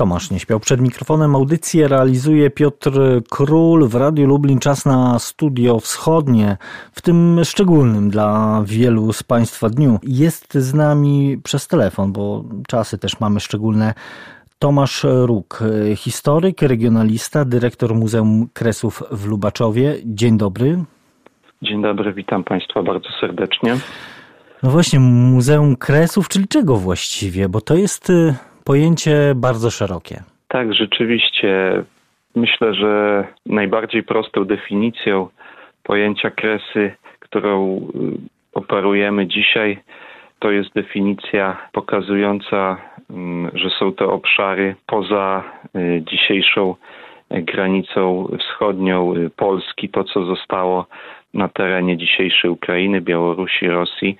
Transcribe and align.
Tomasz 0.00 0.30
nie 0.30 0.38
śpiał 0.38 0.60
przed 0.60 0.80
mikrofonem. 0.80 1.34
Audycję 1.34 1.88
realizuje 1.88 2.50
Piotr 2.50 2.90
Król 3.30 3.88
w 3.88 3.94
Radiu 3.94 4.26
Lublin. 4.26 4.58
Czas 4.58 4.86
na 4.86 5.18
studio 5.18 5.80
wschodnie, 5.80 6.56
w 6.92 7.02
tym 7.02 7.40
szczególnym 7.44 8.10
dla 8.10 8.62
wielu 8.66 9.12
z 9.12 9.22
Państwa 9.22 9.68
dniu. 9.68 9.98
Jest 10.02 10.54
z 10.54 10.74
nami 10.74 11.38
przez 11.44 11.68
telefon, 11.68 12.12
bo 12.12 12.44
czasy 12.68 12.98
też 12.98 13.20
mamy 13.20 13.40
szczególne. 13.40 13.94
Tomasz 14.58 15.06
Róg, 15.08 15.60
historyk, 15.96 16.62
regionalista, 16.62 17.44
dyrektor 17.44 17.94
Muzeum 17.94 18.48
Kresów 18.52 19.02
w 19.10 19.26
Lubaczowie. 19.26 19.94
Dzień 20.04 20.38
dobry. 20.38 20.84
Dzień 21.62 21.82
dobry, 21.82 22.12
witam 22.12 22.44
Państwa 22.44 22.82
bardzo 22.82 23.08
serdecznie. 23.20 23.76
No 24.62 24.70
właśnie, 24.70 25.00
Muzeum 25.00 25.76
Kresów, 25.76 26.28
czyli 26.28 26.48
czego 26.48 26.76
właściwie? 26.76 27.48
Bo 27.48 27.60
to 27.60 27.74
jest 27.74 28.10
y, 28.10 28.34
pojęcie 28.68 29.32
bardzo 29.36 29.70
szerokie. 29.70 30.22
Tak, 30.48 30.74
rzeczywiście. 30.74 31.82
Myślę, 32.34 32.74
że 32.74 33.24
najbardziej 33.46 34.02
prostą 34.02 34.44
definicją 34.44 35.28
pojęcia 35.82 36.30
kresy, 36.30 36.92
którą 37.20 37.76
y, 37.76 37.80
operujemy 38.54 39.26
dzisiaj, 39.26 39.78
to 40.38 40.50
jest 40.50 40.74
definicja 40.74 41.56
pokazująca, 41.72 42.76
mm, 43.10 43.50
że 43.54 43.70
są 43.70 43.92
to 43.92 44.12
obszary 44.12 44.74
poza 44.86 45.44
y, 45.76 46.02
dzisiejszą 46.10 46.74
granicą 47.30 48.28
wschodnią 48.38 49.14
Polski, 49.36 49.88
to 49.88 50.04
co 50.04 50.24
zostało 50.24 50.86
na 51.34 51.48
terenie 51.48 51.96
dzisiejszej 51.96 52.50
Ukrainy, 52.50 53.00
Białorusi, 53.00 53.68
Rosji, 53.68 54.16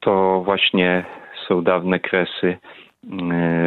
to 0.00 0.42
właśnie 0.44 1.04
są 1.48 1.62
dawne 1.62 2.00
kresy 2.00 2.56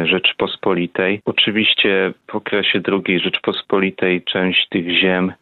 Rzeczypospolitej. 0.04 1.20
Oczywiście 1.24 2.12
w 2.30 2.34
okresie 2.34 2.80
II 3.06 3.20
Rzeczypospolitej 3.20 4.22
część 4.22 4.68
tych 4.68 4.88
ziem, 5.00 5.32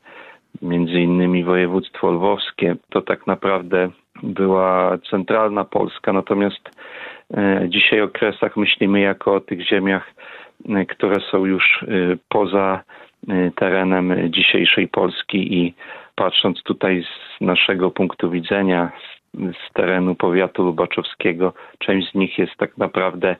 między 0.62 1.00
innymi 1.00 1.44
województwo 1.44 2.10
lwowskie, 2.10 2.76
to 2.90 3.02
tak 3.02 3.26
naprawdę 3.26 3.88
była 4.22 4.98
centralna 5.10 5.64
Polska, 5.64 6.12
natomiast 6.12 6.70
e, 7.36 7.66
dzisiaj 7.68 8.00
o 8.00 8.08
kresach 8.08 8.56
myślimy 8.56 9.00
jako 9.00 9.34
o 9.34 9.40
tych 9.40 9.68
ziemiach, 9.68 10.14
e, 10.68 10.86
które 10.86 11.20
są 11.30 11.44
już 11.44 11.84
poza 12.28 12.82
terenem 13.54 14.30
dzisiejszej 14.30 14.88
Polski 14.88 15.54
i 15.54 15.74
patrząc 16.14 16.62
tutaj 16.62 17.04
z 17.04 17.40
naszego 17.40 17.90
punktu 17.90 18.30
widzenia, 18.30 18.92
z, 19.34 19.72
terenu 19.72 20.14
powiatu 20.14 20.62
lubaczowskiego, 20.62 21.52
część 21.78 22.10
z 22.10 22.14
nich 22.14 22.38
jest 22.38 22.56
tak 22.56 22.78
naprawdę, 22.78 23.30
e, 23.30 23.36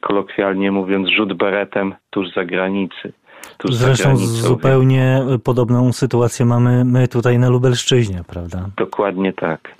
kolokwialnie 0.00 0.72
mówiąc, 0.72 1.08
rzut 1.08 1.32
beretem 1.32 1.94
tuż 2.10 2.32
za 2.34 2.44
granicy. 2.44 3.12
Tuż 3.58 3.74
Zresztą 3.74 4.16
zupełnie 4.16 5.20
podobną 5.44 5.92
sytuację 5.92 6.46
mamy 6.46 6.84
my 6.84 7.08
tutaj 7.08 7.38
na 7.38 7.48
Lubelszczyźnie, 7.48 8.20
prawda? 8.28 8.66
Dokładnie 8.76 9.32
tak. 9.32 9.74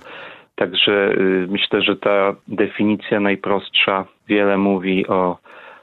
Także 0.54 1.12
y, 1.12 1.46
myślę, 1.50 1.82
że 1.82 1.96
ta 1.96 2.34
definicja 2.48 3.20
najprostsza 3.20 4.04
wiele 4.28 4.58
mówi 4.58 5.06
o 5.06 5.38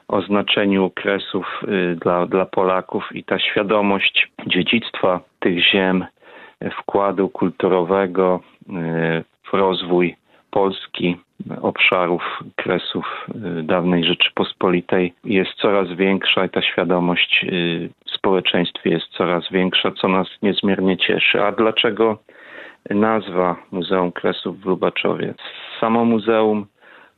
o 0.08 0.22
znaczeniu 0.22 0.90
kresów 0.90 1.46
y, 1.62 1.96
dla, 1.96 2.26
dla 2.26 2.46
Polaków 2.46 3.04
i 3.12 3.24
ta 3.24 3.38
świadomość 3.38 4.28
dziedzictwa 4.46 5.20
tych 5.40 5.70
ziem, 5.70 6.04
wkładu 6.80 7.28
kulturowego 7.28 8.40
y, 8.68 8.72
w 9.50 9.52
rozwój 9.52 10.16
Polski, 10.50 11.16
obszarów 11.62 12.22
kresów 12.56 13.26
y, 13.58 13.62
dawnej 13.62 14.04
Rzeczypospolitej 14.04 15.12
jest 15.24 15.50
coraz 15.54 15.92
większa 15.92 16.44
i 16.44 16.50
ta 16.50 16.62
świadomość 16.62 17.46
w 18.06 18.10
społeczeństwie 18.10 18.90
jest 18.90 19.06
coraz 19.06 19.50
większa, 19.50 19.90
co 19.90 20.08
nas 20.08 20.28
niezmiernie 20.42 20.96
cieszy. 20.96 21.42
A 21.44 21.52
dlaczego 21.52 22.18
nazwa 22.90 23.56
Muzeum 23.72 24.12
Kresów 24.12 24.60
w 24.60 24.64
Lubaczowie? 24.64 25.34
Samo 25.80 26.04
muzeum 26.04 26.66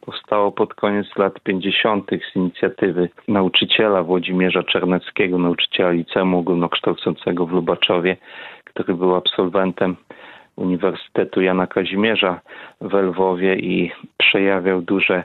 powstało 0.00 0.52
pod 0.52 0.74
koniec 0.74 1.16
lat 1.16 1.40
50. 1.40 2.10
z 2.32 2.36
inicjatywy 2.36 3.08
nauczyciela 3.28 4.02
Włodzimierza 4.02 4.62
Czerneckiego, 4.62 5.38
nauczyciela 5.38 5.90
liceum 5.90 6.34
ogólnokształcącego 6.34 7.46
w 7.46 7.52
Lubaczowie, 7.52 8.16
który 8.64 8.94
był 8.94 9.14
absolwentem 9.14 9.96
Uniwersytetu 10.60 11.40
Jana 11.40 11.66
Kazimierza 11.66 12.40
w 12.80 12.94
Lwowie 12.94 13.56
i 13.56 13.92
przejawiał 14.16 14.82
duże 14.82 15.24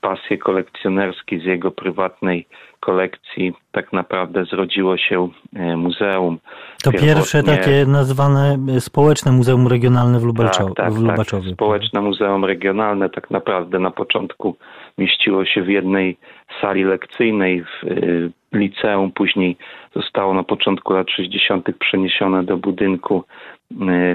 pasje 0.00 0.38
kolekcjonerskie 0.38 1.40
z 1.40 1.44
jego 1.44 1.70
prywatnej 1.70 2.46
kolekcji 2.80 3.52
tak 3.72 3.92
naprawdę 3.92 4.44
zrodziło 4.44 4.96
się 4.96 5.28
e, 5.56 5.76
muzeum. 5.76 6.38
To 6.84 6.92
pierwsze 6.92 7.42
takie 7.42 7.86
nazwane 7.86 8.58
e, 8.76 8.80
społeczne 8.80 9.32
muzeum 9.32 9.68
regionalne 9.68 10.20
w, 10.20 10.24
Lubaczowie. 10.24 10.74
Tak, 10.74 10.86
tak, 10.86 10.94
w 10.94 11.00
Lubaczowie. 11.00 11.48
Tak. 11.48 11.54
Społeczne 11.54 12.00
muzeum 12.00 12.44
regionalne 12.44 13.10
tak 13.10 13.30
naprawdę 13.30 13.78
na 13.78 13.90
początku 13.90 14.56
mieściło 14.98 15.44
się 15.44 15.62
w 15.62 15.68
jednej 15.68 16.16
sali 16.60 16.84
lekcyjnej 16.84 17.64
w 17.64 17.84
e, 17.84 18.58
liceum, 18.58 19.12
później 19.12 19.56
zostało 19.94 20.34
na 20.34 20.42
początku 20.42 20.92
lat 20.92 21.10
60. 21.10 21.68
przeniesione 21.78 22.44
do 22.44 22.56
budynku 22.56 23.24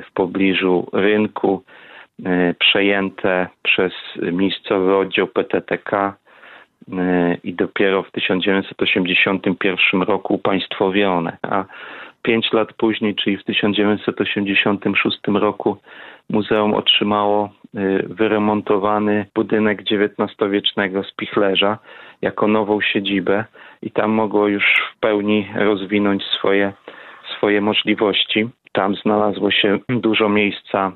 w 0.10 0.14
pobliżu 0.14 0.88
rynku, 0.94 1.64
przejęte 2.60 3.48
przez 3.64 3.94
miejscowy 4.22 4.96
oddział 4.96 5.28
PTTK 5.28 6.16
E, 6.98 7.38
i 7.44 7.54
dopiero 7.54 8.04
w 8.04 8.12
1981 8.12 10.02
roku 10.02 10.34
upaństwowione, 10.34 11.38
a 11.42 11.66
pięć 12.22 12.54
lat 12.54 12.74
później, 12.74 13.16
czyli 13.16 13.38
w 13.38 13.44
1986 13.44 15.18
roku, 15.28 15.78
muzeum 16.30 16.74
otrzymało 16.74 17.44
e, 17.46 17.50
wyremontowany 18.04 19.26
budynek 19.36 19.82
XIX-wiecznego 19.82 21.04
spichlerza 21.04 21.78
jako 22.22 22.48
nową 22.48 22.82
siedzibę 22.82 23.46
i 23.82 23.92
tam 23.92 24.12
mogło 24.12 24.48
już 24.48 24.64
w 24.64 25.00
pełni 25.00 25.48
rozwinąć 25.56 26.24
swoje, 26.24 26.74
swoje 27.38 27.62
możliwości. 27.62 28.50
Tam 28.72 28.96
znalazło 28.96 29.52
się 29.52 29.80
dużo 29.90 30.30
miejsca 30.30 30.92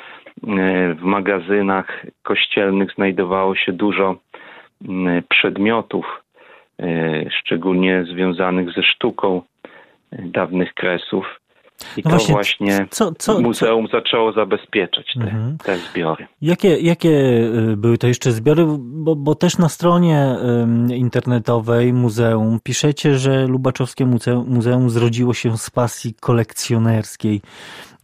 e, 0.48 0.94
w 0.94 1.02
magazynach 1.02 2.06
kościelnych 2.24 2.92
znajdowało 2.96 3.56
się 3.56 3.72
dużo 3.72 4.16
przedmiotów, 5.30 6.06
e, 6.80 6.86
szczególnie 7.30 8.04
związanych 8.04 8.72
ze 8.72 8.84
sztuką 8.84 9.42
e, 10.12 10.22
dawnych 10.22 10.74
kresów. 10.74 11.40
I 11.98 12.02
no 12.06 12.12
to 12.12 12.18
właśnie, 12.18 12.34
właśnie 12.34 12.88
co, 12.90 13.12
co, 13.12 13.42
muzeum 13.42 13.88
co? 13.88 13.92
zaczęło 13.98 14.32
zabezpieczać 14.32 15.14
te, 15.14 15.24
mhm. 15.24 15.58
te, 15.58 15.78
zbiory. 15.78 16.28
Jakie, 16.42 16.78
jakie 16.78 17.10
y, 17.10 17.78
były 17.78 17.98
to 17.98 18.08
jeszcze 18.08 18.32
zbiory? 18.32 18.66
Bo, 18.80 19.16
bo 19.16 19.36
też 19.36 19.58
na 19.58 19.70
stronie 19.70 20.36
internetowej 20.96 21.94
muzeum 21.94 22.60
piszecie, 22.64 23.18
że 23.18 23.48
Lubaczowskie 23.48 24.06
Muzeum, 24.06 24.46
muzeum 24.50 24.90
zrodziło 24.90 25.34
się 25.34 25.58
z 25.58 25.70
pasji 25.70 26.14
kolekcjonerskiej 26.22 27.42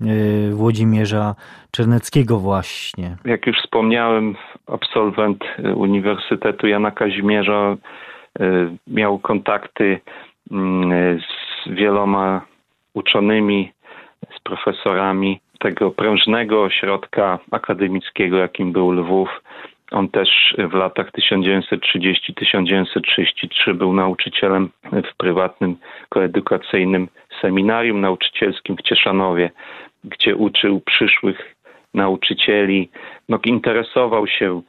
y, 0.01 0.51
Włodzimierza 0.53 1.35
Czerneckiego 1.71 2.39
właśnie. 2.39 3.15
Jak 3.25 3.47
już 3.47 3.57
wspomniałem, 3.57 4.35
absolwent 4.67 5.43
Uniwersytetu 5.75 6.67
Jana 6.67 6.91
Kazimierza 6.91 7.77
miał 8.87 9.19
kontakty 9.19 9.99
mm, 10.51 11.19
z 11.19 11.69
wieloma 11.69 12.41
uczonymi, 12.93 13.71
z 14.37 14.39
profesorami 14.39 15.39
tego 15.59 15.91
prężnego 15.91 16.63
ośrodka 16.63 17.39
akademickiego, 17.51 18.37
jakim 18.37 18.71
był 18.71 18.91
Lwów. 18.91 19.41
On 19.91 20.09
też 20.09 20.55
w 20.57 20.73
latach 20.73 21.11
1930-1933 21.11 23.73
był 23.73 23.93
nauczycielem 23.93 24.69
w 24.91 25.15
prywatnym 25.17 25.75
koedukacyjnym 26.09 27.07
seminarium 27.41 28.01
nauczycielskim 28.01 28.77
w 28.77 28.81
Cieszanowie, 28.81 29.51
gdzie 30.03 30.35
uczył 30.35 30.81
przyszłych 30.81 31.55
nauczycieli. 31.93 32.89
No, 33.29 33.39
interesował 33.45 34.27
się 34.27 34.61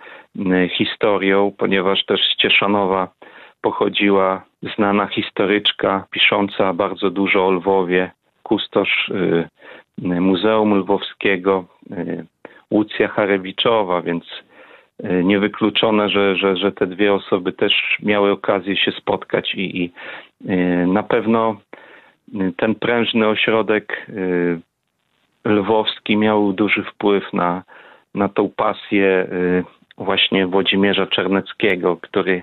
historią, 0.77 1.53
ponieważ 1.59 2.05
też 2.05 2.21
z 2.21 2.37
Cieszanowa 2.37 3.09
pochodziła 3.61 4.45
znana 4.75 5.07
historyczka 5.07 6.07
pisząca 6.11 6.73
bardzo 6.73 7.11
dużo 7.11 7.47
o 7.47 7.51
Lwowie, 7.51 8.11
kustosz 8.43 9.09
y, 9.09 9.49
Muzeum 10.21 10.75
Lwowskiego, 10.75 11.65
y, 11.93 12.27
Łucja 12.71 13.09
Harewiczowa, 13.09 14.03
więc 14.03 14.25
y, 15.05 15.25
niewykluczone, 15.25 16.09
że, 16.09 16.37
że, 16.37 16.57
że 16.57 16.73
te 16.73 16.87
dwie 16.87 17.15
osoby 17.15 17.53
też 17.53 17.99
miały 18.03 18.31
okazję 18.31 18.77
się 18.77 18.93
spotkać 18.93 19.55
i, 19.55 19.83
i 19.83 19.91
na 20.87 21.03
pewno 21.03 21.57
ten 22.57 22.75
prężny 22.75 23.29
ośrodek 23.29 24.07
lwowski 25.45 26.17
miał 26.17 26.53
duży 26.53 26.85
wpływ 26.85 27.33
na, 27.33 27.63
na 28.15 28.29
tą 28.29 28.49
pasję 28.57 29.29
właśnie 29.99 30.47
Włodzimierza 30.47 31.07
Czerneckiego, 31.07 31.97
który 31.97 32.43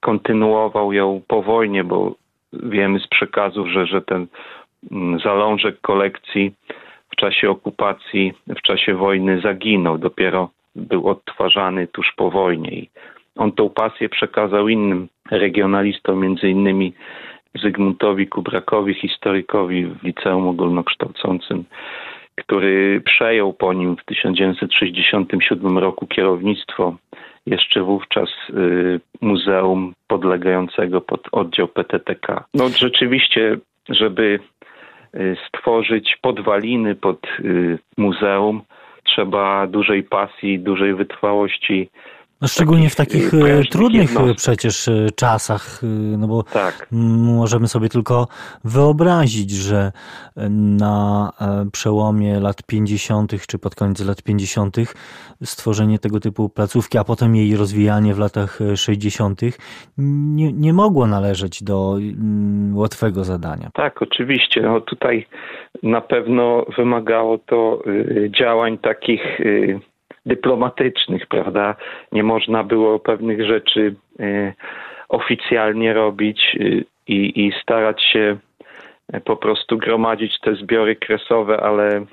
kontynuował 0.00 0.92
ją 0.92 1.22
po 1.28 1.42
wojnie, 1.42 1.84
bo 1.84 2.14
wiemy 2.52 3.00
z 3.00 3.06
przekazów, 3.06 3.68
że, 3.68 3.86
że 3.86 4.02
ten 4.02 4.26
mm, 4.92 5.20
zalążek 5.20 5.80
kolekcji 5.80 6.52
w 7.12 7.16
czasie 7.16 7.50
okupacji, 7.50 8.32
w 8.46 8.62
czasie 8.62 8.94
wojny 8.94 9.40
zaginął. 9.40 9.98
Dopiero 9.98 10.50
był 10.76 11.08
odtwarzany 11.08 11.86
tuż 11.86 12.12
po 12.16 12.30
wojnie 12.30 12.70
i 12.70 12.90
on 13.36 13.52
tą 13.52 13.70
pasję 13.70 14.08
przekazał 14.08 14.68
innym 14.68 15.08
regionalistom, 15.30 16.20
między 16.20 16.48
innymi 16.48 16.92
Zygmuntowi 17.54 18.26
Kubrakowi, 18.26 18.94
historykowi 18.94 19.86
w 19.86 20.02
liceum 20.02 20.48
ogólnokształcącym, 20.48 21.64
który 22.38 23.00
przejął 23.00 23.52
po 23.52 23.72
nim 23.72 23.96
w 23.96 24.04
1967 24.04 25.78
roku 25.78 26.06
kierownictwo 26.06 26.96
jeszcze 27.46 27.82
wówczas 27.82 28.28
y, 28.50 29.00
muzeum 29.20 29.94
podlegającego 30.06 31.00
pod 31.00 31.28
oddział 31.32 31.68
PTTK. 31.68 32.44
No 32.54 32.68
rzeczywiście, 32.68 33.56
żeby 33.88 34.40
y, 35.14 35.36
stworzyć 35.48 36.18
podwaliny 36.22 36.94
pod 36.94 37.26
y, 37.40 37.78
muzeum, 37.96 38.62
trzeba 39.04 39.66
dużej 39.66 40.02
pasji, 40.02 40.58
dużej 40.58 40.94
wytrwałości 40.94 41.90
no 42.42 42.48
szczególnie 42.48 42.90
w 42.90 42.96
takich 42.96 43.34
e, 43.34 43.62
trudnych 43.70 44.10
e, 44.10 44.12
jednostek. 44.12 44.36
przecież 44.36 44.88
e, 44.88 45.06
czasach, 45.16 45.80
no 46.18 46.26
bo 46.28 46.42
tak. 46.42 46.88
możemy 47.36 47.68
sobie 47.68 47.88
tylko 47.88 48.26
wyobrazić, 48.64 49.50
że 49.50 49.92
na 50.78 51.32
przełomie 51.72 52.40
lat 52.40 52.62
50. 52.62 53.46
czy 53.46 53.58
pod 53.58 53.74
koniec 53.74 54.06
lat 54.06 54.22
50. 54.22 54.76
stworzenie 55.44 55.98
tego 55.98 56.20
typu 56.20 56.48
placówki, 56.48 56.98
a 56.98 57.04
potem 57.04 57.36
jej 57.36 57.56
rozwijanie 57.56 58.14
w 58.14 58.18
latach 58.18 58.58
60. 58.76 59.40
nie, 59.98 60.52
nie 60.52 60.72
mogło 60.72 61.06
należeć 61.06 61.62
do 61.62 61.96
łatwego 62.74 63.24
zadania. 63.24 63.70
Tak, 63.74 64.02
oczywiście. 64.02 64.62
No 64.62 64.80
tutaj 64.80 65.26
na 65.82 66.00
pewno 66.00 66.66
wymagało 66.76 67.38
to 67.38 67.82
działań 68.38 68.78
takich 68.78 69.22
dyplomatycznych, 70.28 71.26
prawda? 71.26 71.74
Nie 72.12 72.22
można 72.22 72.64
było 72.64 72.98
pewnych 72.98 73.46
rzeczy 73.46 73.94
e, 74.20 74.52
oficjalnie 75.08 75.92
robić 75.94 76.56
e, 76.60 76.64
i, 77.06 77.46
i 77.46 77.52
starać 77.62 78.04
się 78.04 78.36
e, 79.12 79.20
po 79.20 79.36
prostu 79.36 79.78
gromadzić 79.78 80.40
te 80.40 80.54
zbiory 80.54 80.96
kresowe, 80.96 81.60
ale 81.60 82.04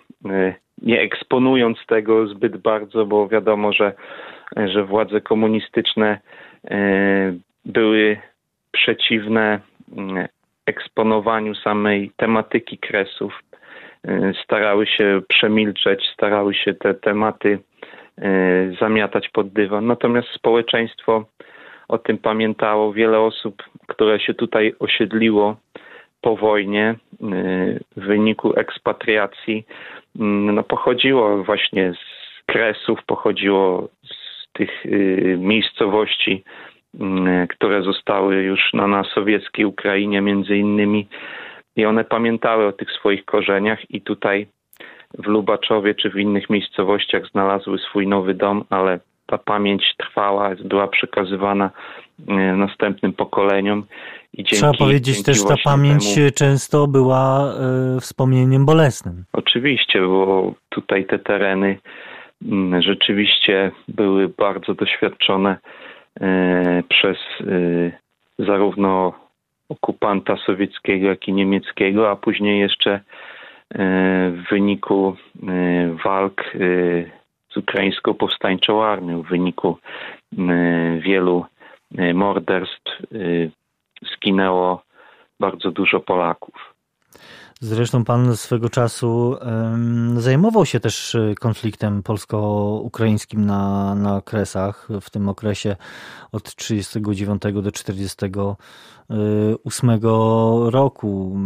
nie 0.82 1.02
eksponując 1.02 1.78
tego 1.88 2.28
zbyt 2.28 2.58
bardzo, 2.58 3.06
bo 3.06 3.28
wiadomo, 3.28 3.74
że, 3.74 3.94
że 4.66 4.84
władze 4.84 5.22
komunistyczne 5.22 6.20
były 7.66 8.18
przeciwne 8.72 9.60
eksponowaniu 10.66 11.56
samej 11.56 12.12
tematyki 12.18 12.78
kresów. 12.78 13.40
Starały 14.44 14.88
się 14.88 15.22
przemilczeć, 15.28 16.10
starały 16.14 16.54
się 16.54 16.74
te 16.74 16.94
tematy 16.94 17.60
zamiatać 18.80 19.30
pod 19.30 19.50
dywan. 19.50 19.86
Natomiast 19.86 20.28
społeczeństwo 20.28 21.26
o 21.88 21.98
tym 21.98 22.18
pamiętało. 22.18 22.94
Wiele 22.94 23.20
osób, 23.20 23.64
które 23.88 24.20
się 24.20 24.34
tutaj 24.34 24.74
osiedliło 24.80 25.56
po 26.22 26.36
wojnie 26.36 26.86
e, 26.90 26.96
w 27.98 28.06
wyniku 28.06 28.54
ekspatriacji, 28.60 29.66
mm, 30.20 30.56
no, 30.56 30.64
pochodziło 30.64 31.44
właśnie 31.44 31.94
z 31.94 32.46
Kresów, 32.46 33.00
pochodziło 33.06 33.90
z 34.04 34.52
tych 34.54 34.86
e, 34.86 34.90
miejscowości, 35.38 36.44
mm, 37.00 37.48
które 37.48 37.82
zostały 37.82 38.36
już 38.36 38.74
na, 38.74 38.88
na 38.88 39.04
sowieckiej 39.04 39.66
Ukrainie 39.66 40.22
między 40.22 40.58
innymi 40.58 41.08
i 41.76 41.86
one 41.86 42.04
pamiętały 42.04 42.66
o 42.66 42.72
tych 42.72 42.92
swoich 42.92 43.26
korzeniach 43.26 43.92
i 43.92 44.02
tutaj 44.02 44.48
w 45.18 45.26
Lubaczowie 45.26 45.96
czy 45.96 46.10
w 46.10 46.16
innych 46.16 46.50
miejscowościach 46.50 47.24
znalazły 47.32 47.78
swój 47.80 48.08
nowy 48.08 48.34
dom, 48.34 48.64
ale 48.70 49.00
ta 49.26 49.38
pamięć 49.38 49.96
trwała, 49.98 50.56
była 50.66 50.88
przekazywana 50.88 51.72
e, 52.28 52.34
następnym 52.34 53.14
pokoleniom. 53.14 53.86
I 54.34 54.38
dzięki, 54.38 54.56
Trzeba 54.56 54.74
powiedzieć 54.74 55.24
też, 55.24 55.44
ta 55.44 55.56
pamięć 55.64 56.16
temu... 56.16 56.32
często 56.36 56.88
była 56.88 57.54
y, 57.98 58.00
wspomnieniem 58.02 58.66
bolesnym. 58.66 59.24
Oczywiście, 59.34 60.02
bo 60.02 60.54
tutaj 60.70 61.06
te 61.06 61.20
tereny 61.20 61.78
y, 62.44 62.82
rzeczywiście 62.82 63.72
były 63.88 64.30
bardzo 64.30 64.74
doświadczone 64.74 65.58
y, 65.58 66.24
przez 66.90 67.18
zarówno 68.40 69.14
okupanta 69.70 70.38
sowieckiego, 70.46 71.08
jak 71.08 71.28
i 71.28 71.34
niemieckiego, 71.34 72.12
a 72.12 72.16
później 72.16 72.60
jeszcze 72.60 73.00
w 73.74 74.44
wyniku 74.50 75.16
e, 75.48 75.98
walk 76.04 76.42
e, 76.42 76.58
z 77.52 77.58
ukraińską 77.58 78.14
powstańczą 78.14 78.84
armią, 78.84 79.22
w 79.22 79.28
wyniku 79.28 79.78
e, 80.38 81.00
wielu 81.00 81.46
morderstw 82.14 83.02
zginęło 84.14 84.84
bardzo 85.40 85.72
dużo 85.72 86.00
Polaków. 86.00 86.74
Zresztą 87.62 88.04
pan 88.04 88.38
swego 88.38 88.70
czasu 88.70 89.38
zajmował 90.18 90.66
się 90.66 90.80
też 90.80 91.18
konfliktem 91.40 92.04
polsko-ukraińskim 92.04 93.46
na, 93.46 93.96
na 93.96 94.22
Kresach 94.22 94.88
w 95.02 95.10
tym 95.10 95.30
okresie 95.30 95.76
od 96.32 96.56
1939 96.56 97.42
do 97.64 97.72
1948 97.72 100.00
roku. 100.70 101.38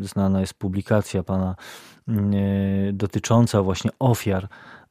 Znana 0.00 0.40
jest 0.40 0.54
publikacja 0.54 1.22
pana 1.22 1.54
dotycząca 2.92 3.62
właśnie 3.62 3.90
ofiar 3.98 4.48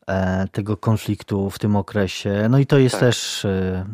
e, 0.07 0.47
tego 0.51 0.77
konfliktu 0.77 1.49
w 1.49 1.59
tym 1.59 1.75
okresie. 1.75 2.47
No 2.49 2.59
i 2.59 2.65
to 2.65 2.77
jest 2.77 2.95
tak. 2.95 3.01
też, 3.01 3.45
e, 3.45 3.85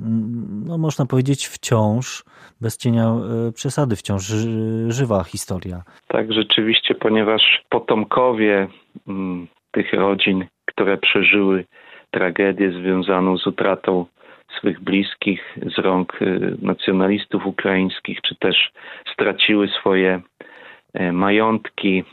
no 0.65 0.77
można 0.77 1.05
powiedzieć, 1.05 1.47
wciąż, 1.47 2.25
bez 2.61 2.77
cienia 2.77 3.05
e, 3.05 3.51
przesady, 3.51 3.95
wciąż 3.95 4.23
żywa 4.87 5.23
historia. 5.23 5.81
Tak, 6.07 6.33
rzeczywiście, 6.33 6.95
ponieważ 6.95 7.41
potomkowie 7.69 8.67
mm, 9.07 9.47
tych 9.71 9.93
rodzin, 9.93 10.45
które 10.65 10.97
przeżyły 10.97 11.65
tragedię 12.11 12.71
związaną 12.71 13.37
z 13.37 13.47
utratą 13.47 14.05
swych 14.59 14.79
bliskich 14.79 15.57
z 15.75 15.79
rąk 15.79 16.19
nacjonalistów 16.61 17.45
ukraińskich, 17.45 18.21
czy 18.21 18.35
też 18.35 18.71
straciły 19.13 19.67
swoje 19.67 20.21
E, 20.93 21.11
majątki, 21.11 22.03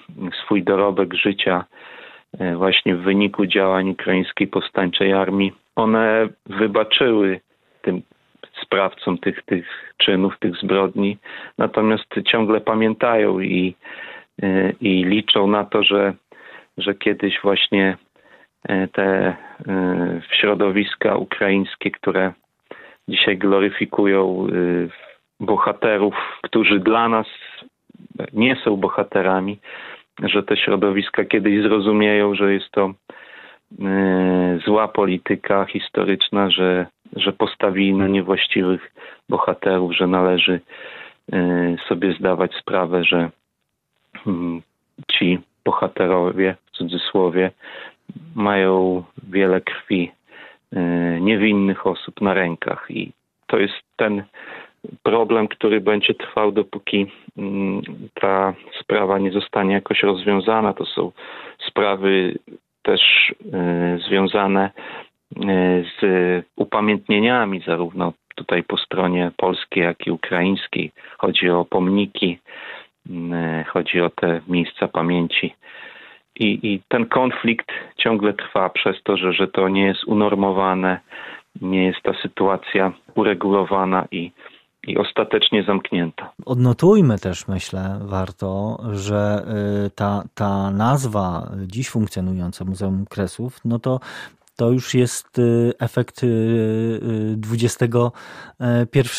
swój 0.45 0.63
dorobek 0.63 1.15
życia 1.15 1.65
e, 2.39 2.57
właśnie 2.57 2.97
w 2.97 3.03
wyniku 3.03 3.47
działań 3.47 3.91
ukraińskiej 3.91 4.47
powstańczej 4.47 5.13
armii, 5.13 5.53
one 5.77 6.29
wybaczyły 6.47 7.41
tym 7.83 8.03
sprawcom 8.63 9.19
tych, 9.19 9.43
tych 9.43 9.95
czynów, 9.97 10.39
tych 10.39 10.57
zbrodni, 10.57 11.19
natomiast 11.59 12.07
ciągle 12.27 12.61
pamiętają 12.61 13.41
i, 13.41 13.75
e, 14.43 14.73
i 14.81 15.05
liczą 15.05 15.47
na 15.47 15.65
to, 15.65 15.83
że, 15.83 16.15
że 16.79 16.95
kiedyś 16.95 17.41
właśnie 17.43 17.97
te 18.93 19.37
środowiska 20.41 21.17
ukraińskie, 21.17 21.91
które 21.91 22.33
dzisiaj 23.09 23.39
gloryfikują 23.39 24.47
y, 24.53 24.89
bohaterów, 25.41 26.15
którzy 26.43 26.81
dla 26.81 27.09
nas 27.09 27.27
nie 28.33 28.57
są 28.57 28.77
bohaterami, 28.77 29.59
że 30.23 30.43
te 30.43 30.57
środowiska 30.57 31.25
kiedyś 31.25 31.63
zrozumieją, 31.63 32.35
że 32.35 32.53
jest 32.53 32.71
to 32.71 32.95
y, 33.73 34.61
zła 34.67 34.89
polityka 34.89 35.65
historyczna, 35.65 36.51
że, 36.51 36.87
że 37.17 37.33
postawili 37.33 37.95
na 37.95 38.09
niewłaściwych 38.09 38.95
bohaterów, 39.29 39.97
że 39.97 40.07
należy 40.07 40.61
y, 41.33 41.77
sobie 41.89 42.13
zdawać 42.13 42.55
sprawę, 42.55 43.05
że 43.05 43.31
mm, 44.27 44.63
ci 45.13 45.39
bohaterowie 45.65 46.57
w 46.67 46.71
cudzysłowie 46.71 47.51
mają 48.35 49.05
wiele 49.29 49.61
krwi 49.61 50.13
niewinnych 51.21 51.87
osób 51.87 52.21
na 52.21 52.35
rękach 52.35 52.87
i 52.91 53.13
to 53.47 53.59
jest 53.59 53.75
ten 53.97 54.23
problem, 55.03 55.49
który 55.49 55.81
będzie 55.81 56.15
trwał, 56.15 56.53
dopóki 56.53 57.07
mm, 57.39 57.83
ta 58.15 58.55
sprawa 58.81 59.19
nie 59.19 59.31
zostanie 59.31 59.75
jakoś 59.75 60.03
rozwiązana. 60.03 60.75
To 60.75 60.85
są 60.87 61.13
sprawy 61.69 62.39
też 62.83 63.01
y, 63.31 63.99
związane 64.09 64.71
y, 64.71 65.08
z 66.01 66.01
upamiętnieniami, 66.57 67.63
zarówno 67.67 68.13
tutaj 68.35 68.63
po 68.63 68.77
stronie 68.77 69.33
polskiej, 69.37 69.83
jak 69.83 70.07
i 70.07 70.11
ukraińskiej. 70.11 70.93
Chodzi 71.19 71.51
o 71.51 71.65
pomniki, 71.65 72.39
y, 73.07 73.65
chodzi 73.65 74.01
o 74.01 74.11
te 74.11 74.41
miejsca 74.49 74.89
pamięci. 74.89 75.55
I, 76.41 76.59
I, 76.63 76.81
ten 76.89 77.07
konflikt 77.07 77.69
ciągle 77.97 78.33
trwa 78.33 78.71
przez 78.71 79.03
to, 79.03 79.17
że, 79.17 79.33
że 79.33 79.49
to 79.49 79.69
nie 79.69 79.87
jest 79.87 80.05
unormowane, 80.05 81.01
nie 81.61 81.85
jest 81.85 82.03
ta 82.03 82.13
sytuacja 82.23 82.93
uregulowana 83.15 84.07
i 84.11 84.31
i 84.87 84.99
ostatecznie 84.99 85.63
zamknięta. 85.63 86.33
Odnotujmy 86.47 87.19
też, 87.19 87.49
myślę, 87.49 87.99
warto, 88.03 88.79
że 88.93 89.47
y, 89.87 89.91
ta, 89.91 90.25
ta 90.35 90.71
nazwa 90.71 91.53
dziś 91.67 91.89
funkcjonująca 91.91 92.65
Muzeum 92.65 93.05
Kresów, 93.11 93.61
no 93.65 93.79
to 93.79 94.01
to 94.59 94.71
już 94.71 94.95
jest 94.95 95.39
y, 95.39 95.73
efekt 95.81 96.21
XXI 97.53 97.85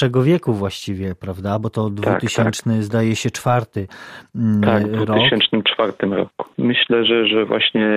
y, 0.04 0.24
wieku 0.24 0.54
właściwie, 0.54 1.16
prawda? 1.16 1.60
Bo 1.60 1.70
to 1.70 1.90
2000 1.90 2.64
tak, 2.64 2.74
tak. 2.74 2.84
zdaje 2.84 3.16
się 3.16 3.30
czwarty 3.30 3.88
mm, 4.36 4.62
tak, 4.62 4.84
rok. 4.84 5.02
W 5.02 5.06
2004 5.06 5.94
roku. 6.02 6.46
Myślę, 6.58 7.06
że, 7.06 7.28
że 7.28 7.46
właśnie 7.46 7.90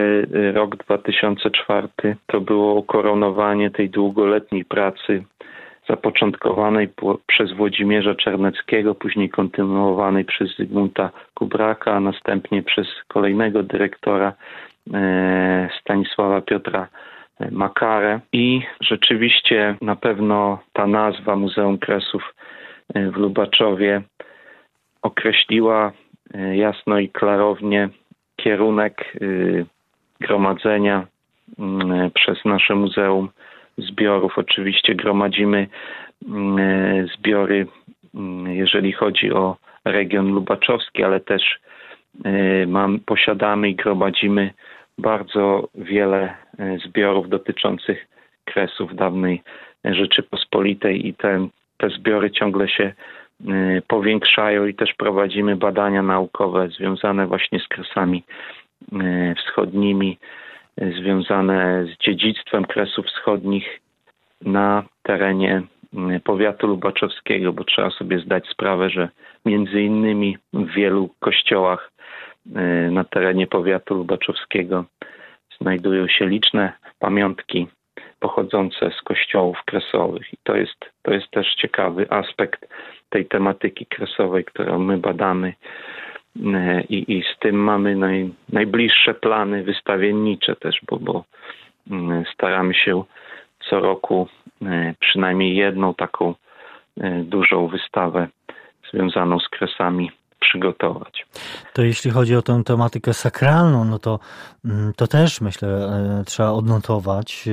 rok 0.55 0.77
2004 0.77 1.89
to 2.27 2.41
było 2.41 2.75
ukoronowanie 2.75 3.71
tej 3.71 3.91
długoletniej 3.91 4.65
pracy 4.65 5.25
zapoczątkowanej 5.89 6.89
przez 7.27 7.53
Włodzimierza 7.53 8.15
Czerneckiego, 8.15 8.95
później 8.95 9.31
kontynuowanej 9.31 10.25
przez 10.25 10.57
Zygmunta 10.57 11.11
Kubraka, 11.35 11.93
a 11.93 12.01
następnie 12.01 12.63
przez 12.63 12.87
kolejnego 13.09 13.63
dyrektora 13.63 14.33
e, 14.95 15.69
Stanisława 15.81 16.41
Piotra 16.41 16.89
Makarę. 17.51 18.21
I 18.33 18.63
rzeczywiście 18.81 19.77
na 19.81 19.97
pewno 19.97 20.59
ta 20.73 20.87
nazwa 20.87 21.37
Muzeum 21.37 21.79
Kresów 21.79 22.35
e, 22.95 23.11
w 23.11 23.17
Lubaczowie 23.17 24.03
określiła 25.03 25.93
jasno 26.53 26.99
i 26.99 27.09
klarownie 27.09 27.89
kierunek 28.37 29.19
gromadzenia 30.21 31.07
przez 32.15 32.45
nasze 32.45 32.75
muzeum 32.75 33.29
zbiorów. 33.79 34.39
Oczywiście 34.39 34.95
gromadzimy 34.95 35.67
mm, 36.29 36.59
e, 36.59 37.07
zbiory, 37.07 37.67
mm, 38.15 38.47
jeżeli 38.47 38.93
chodzi 38.93 39.33
o 39.33 39.57
region 39.85 40.33
lubaczowski, 40.33 41.05
ale 41.05 41.21
też 41.21 41.43
e, 42.25 42.67
mam, 42.67 43.01
posiadamy 43.01 43.69
i 43.69 43.75
gromadzimy 43.75 44.51
bardzo 44.99 45.69
wiele 45.75 46.35
e, 46.59 46.79
zbiorów 46.79 47.29
dotyczących 47.29 48.07
kresów 48.45 48.95
dawnej 48.95 49.43
Rzeczypospolitej 49.85 51.07
i 51.07 51.15
te, 51.15 51.49
te 51.79 51.91
zbiory 51.91 52.31
ciągle 52.31 52.69
się 52.69 52.93
powiększają 53.89 54.67
i 54.67 54.75
też 54.75 54.95
prowadzimy 54.95 55.57
badania 55.57 56.03
naukowe 56.03 56.69
związane 56.69 57.27
właśnie 57.27 57.61
z 57.61 57.69
kresami 57.69 58.23
wschodnimi, 59.37 60.19
związane 60.99 61.87
z 61.87 62.05
dziedzictwem 62.05 62.65
Kresów 62.65 63.07
Wschodnich 63.07 63.81
na 64.43 64.85
terenie 65.03 65.63
powiatu 66.25 66.67
lubaczowskiego, 66.67 67.53
bo 67.53 67.65
trzeba 67.65 67.91
sobie 67.91 68.19
zdać 68.19 68.49
sprawę, 68.49 68.91
że 68.91 69.09
między 69.47 69.83
innymi 69.83 70.39
w 70.53 70.73
wielu 70.73 71.11
kościołach 71.21 71.92
na 72.91 73.05
terenie 73.05 73.47
powiatu 73.47 73.95
lubaczowskiego 73.95 74.85
znajdują 75.61 76.09
się 76.09 76.27
liczne 76.27 76.73
pamiątki 76.99 77.69
pochodzące 78.21 78.91
z 78.99 79.03
kościołów 79.03 79.59
kresowych. 79.65 80.33
I 80.33 80.37
to 80.43 80.57
jest, 80.57 80.91
to 81.03 81.15
jest 81.15 81.31
też 81.31 81.55
ciekawy 81.55 82.11
aspekt 82.11 82.69
tej 83.11 83.27
tematyki 83.27 83.87
kresowej, 83.87 84.45
którą 84.45 84.79
my 84.79 84.99
badamy 84.99 85.55
i, 86.89 87.17
i 87.17 87.23
z 87.23 87.39
tym 87.39 87.57
mamy 87.57 87.97
naj, 87.97 88.31
najbliższe 88.49 89.15
plany 89.15 89.63
wystawiennicze 89.63 90.57
też, 90.57 90.81
bo, 90.89 90.99
bo 90.99 91.25
mm, 91.91 92.25
staramy 92.35 92.75
się 92.75 93.05
co 93.71 93.81
roku 93.81 94.29
przynajmniej 95.01 95.57
jedną 95.57 95.95
taką 95.95 96.35
dużą 97.23 97.69
wystawę 97.69 98.29
związaną 98.91 99.39
z 99.41 99.49
kresami 99.49 100.11
przygotować. 100.43 101.27
To 101.73 101.83
jeśli 101.83 102.11
chodzi 102.11 102.37
o 102.37 102.43
tę 102.43 102.63
tematykę 102.65 103.15
sakralną, 103.15 103.85
no 103.85 103.99
to, 103.99 104.19
mm, 104.65 104.93
to 104.97 105.07
też 105.07 105.41
myślę 105.41 105.69
e, 105.69 106.25
trzeba 106.25 106.51
odnotować, 106.51 107.49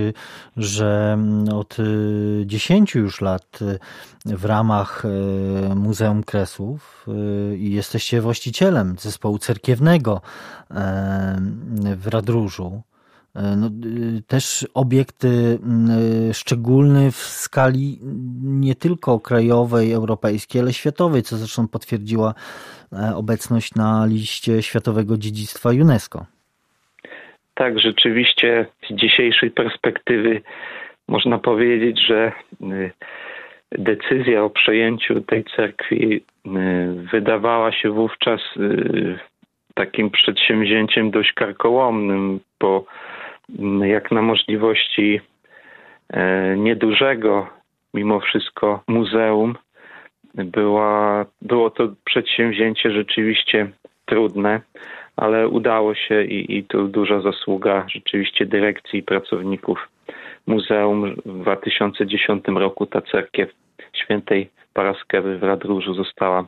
że 0.57 1.11
mm, 1.13 1.49
od 1.49 1.77
10 2.45 2.95
już 2.95 3.21
lat 3.21 3.59
w 4.25 4.45
ramach 4.45 5.03
Muzeum 5.75 6.23
Kresów 6.23 7.05
jesteście 7.57 8.21
właścicielem 8.21 8.95
zespołu 8.99 9.37
cerkiewnego 9.37 10.21
w 11.95 12.07
Radróżu. 12.07 12.81
E, 13.35 13.55
no, 13.55 13.67
y, 13.67 14.21
też 14.27 14.67
obiekt 14.73 15.23
y, 15.23 15.59
szczególny 16.33 17.11
w 17.11 17.15
skali 17.15 17.97
nie 18.43 18.75
tylko 18.75 19.19
krajowej, 19.19 19.91
europejskiej, 19.91 20.61
ale 20.61 20.73
światowej, 20.73 21.21
co 21.21 21.35
zresztą 21.37 21.67
potwierdziła 21.67 22.33
e, 22.93 23.15
obecność 23.15 23.75
na 23.75 24.05
liście 24.05 24.61
Światowego 24.61 25.17
Dziedzictwa 25.17 25.69
UNESCO. 25.69 26.25
Tak, 27.53 27.79
rzeczywiście 27.79 28.65
z 28.89 28.93
dzisiejszej 28.93 29.51
perspektywy 29.51 30.41
można 31.07 31.37
powiedzieć, 31.37 31.99
że 32.07 32.31
y, 32.61 32.91
decyzja 33.71 34.43
o 34.43 34.49
przejęciu 34.49 35.21
tej 35.21 35.43
cerkwi 35.55 36.23
wydawała 37.11 37.71
się 37.71 37.89
wówczas 37.89 38.41
takim 39.79 40.09
przedsięwzięciem 40.09 41.11
dość 41.11 41.33
karkołomnym, 41.33 42.39
bo 42.59 42.85
jak 43.81 44.11
na 44.11 44.21
możliwości 44.21 45.21
e, 46.09 46.55
niedużego 46.57 47.47
mimo 47.93 48.19
wszystko 48.19 48.83
muzeum. 48.87 49.55
Była, 50.35 51.25
było 51.41 51.69
to 51.69 51.87
przedsięwzięcie 52.05 52.91
rzeczywiście 52.91 53.71
trudne, 54.05 54.61
ale 55.15 55.47
udało 55.47 55.95
się 55.95 56.23
i, 56.23 56.57
i 56.57 56.63
tu 56.63 56.87
duża 56.87 57.21
zasługa 57.21 57.85
rzeczywiście 57.87 58.45
dyrekcji 58.45 58.99
i 58.99 59.03
pracowników 59.03 59.89
muzeum. 60.47 61.15
W 61.25 61.41
2010 61.41 62.45
roku 62.47 62.85
ta 62.85 63.01
cerkiew 63.01 63.49
świętej 63.93 64.49
Paraskewy 64.73 65.37
w 65.37 65.43
Radróżu 65.43 65.93
została 65.93 66.47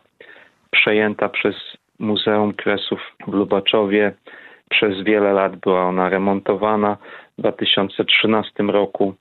przejęta 0.71 1.29
przez 1.29 1.55
Muzeum 2.01 2.53
Kresów 2.53 2.99
w 3.27 3.33
Lubaczowie. 3.33 4.13
Przez 4.69 5.03
wiele 5.03 5.33
lat 5.33 5.55
była 5.55 5.83
ona 5.85 6.09
remontowana. 6.09 6.97
W 7.37 7.41
2013 7.41 8.63
roku 8.63 9.13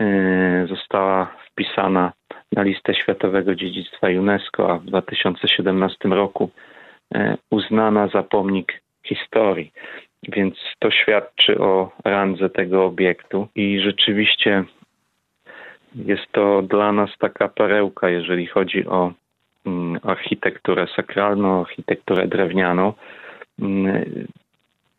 y, 0.00 0.66
została 0.68 1.36
wpisana 1.46 2.12
na 2.52 2.62
listę 2.62 2.94
Światowego 2.94 3.54
Dziedzictwa 3.54 4.06
UNESCO, 4.06 4.72
a 4.72 4.78
w 4.78 4.84
2017 4.84 6.08
roku 6.08 6.50
y, 7.14 7.36
uznana 7.50 8.08
za 8.08 8.22
pomnik 8.22 8.80
historii. 9.06 9.72
Więc 10.28 10.54
to 10.78 10.90
świadczy 10.90 11.58
o 11.60 11.92
randze 12.04 12.50
tego 12.50 12.84
obiektu 12.84 13.48
i 13.54 13.80
rzeczywiście 13.80 14.64
jest 15.94 16.32
to 16.32 16.62
dla 16.62 16.92
nas 16.92 17.10
taka 17.18 17.48
perełka, 17.48 18.08
jeżeli 18.08 18.46
chodzi 18.46 18.86
o 18.86 19.12
architekturę 20.02 20.86
sakralną, 20.96 21.60
architekturę 21.60 22.28
drewnianą. 22.28 22.92
Mm, 23.58 24.04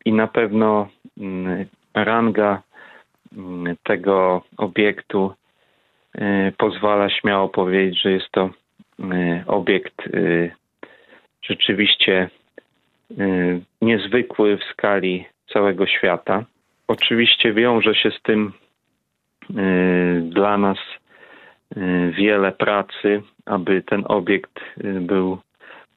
i 0.05 0.13
na 0.13 0.27
pewno 0.27 0.87
mm, 1.17 1.65
ranga 1.93 2.61
mm, 3.37 3.75
tego 3.83 4.41
obiektu 4.57 5.33
pozwala 6.57 7.09
śmiało 7.09 7.49
powiedzieć, 7.49 8.01
że 8.01 8.11
jest 8.11 8.31
to 8.31 8.49
obiekt 9.47 9.95
rzeczywiście 11.41 12.29
niezwykły 13.81 14.57
w 14.57 14.63
skali 14.63 15.25
całego 15.53 15.87
świata. 15.87 16.45
Oczywiście 16.87 17.53
wiąże 17.53 17.95
się 17.95 18.11
z 18.11 18.21
tym 18.21 18.53
dla 20.21 20.57
nas 20.57 20.77
wiele 22.11 22.51
pracy, 22.51 23.21
aby 23.45 23.81
ten 23.81 24.03
obiekt 24.07 24.59
był 25.01 25.37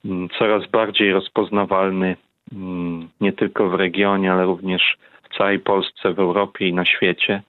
mm, 0.04 0.28
coraz 0.38 0.66
bardziej 0.66 1.12
rozpoznawalny 1.12 2.16
mm, 2.52 3.08
nie 3.20 3.32
tylko 3.32 3.68
w 3.68 3.74
regionie, 3.74 4.32
ale 4.32 4.44
również 4.44 4.96
w 5.22 5.36
całej 5.36 5.58
Polsce, 5.58 6.14
w 6.14 6.18
Europie 6.18 6.68
i 6.68 6.74
na 6.74 6.84
świecie. 6.84 7.42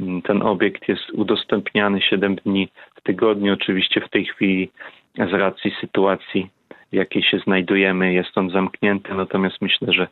Mm, 0.00 0.22
ten 0.22 0.42
obiekt 0.42 0.88
jest 0.88 1.10
udostępniany 1.10 2.00
7 2.00 2.36
dni 2.36 2.68
w 2.94 3.02
tygodniu. 3.02 3.52
Oczywiście 3.52 4.00
w 4.00 4.10
tej 4.10 4.24
chwili 4.24 4.70
z 5.14 5.32
racji 5.32 5.76
sytuacji, 5.80 6.50
w 6.92 6.94
jakiej 6.94 7.22
się 7.22 7.38
znajdujemy, 7.38 8.12
jest 8.12 8.38
on 8.38 8.50
zamknięty, 8.50 9.14
natomiast 9.14 9.62
myślę, 9.62 9.92
że 9.92 10.08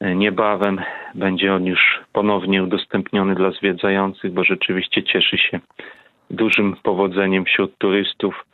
e, 0.00 0.14
niebawem 0.14 0.80
będzie 1.14 1.54
on 1.54 1.66
już 1.66 2.00
ponownie 2.12 2.62
udostępniony 2.62 3.34
dla 3.34 3.50
zwiedzających, 3.50 4.32
bo 4.32 4.44
rzeczywiście 4.44 5.02
cieszy 5.02 5.38
się 5.38 5.60
dużym 6.30 6.76
powodzeniem 6.82 7.44
wśród 7.44 7.78
turystów 7.78 8.44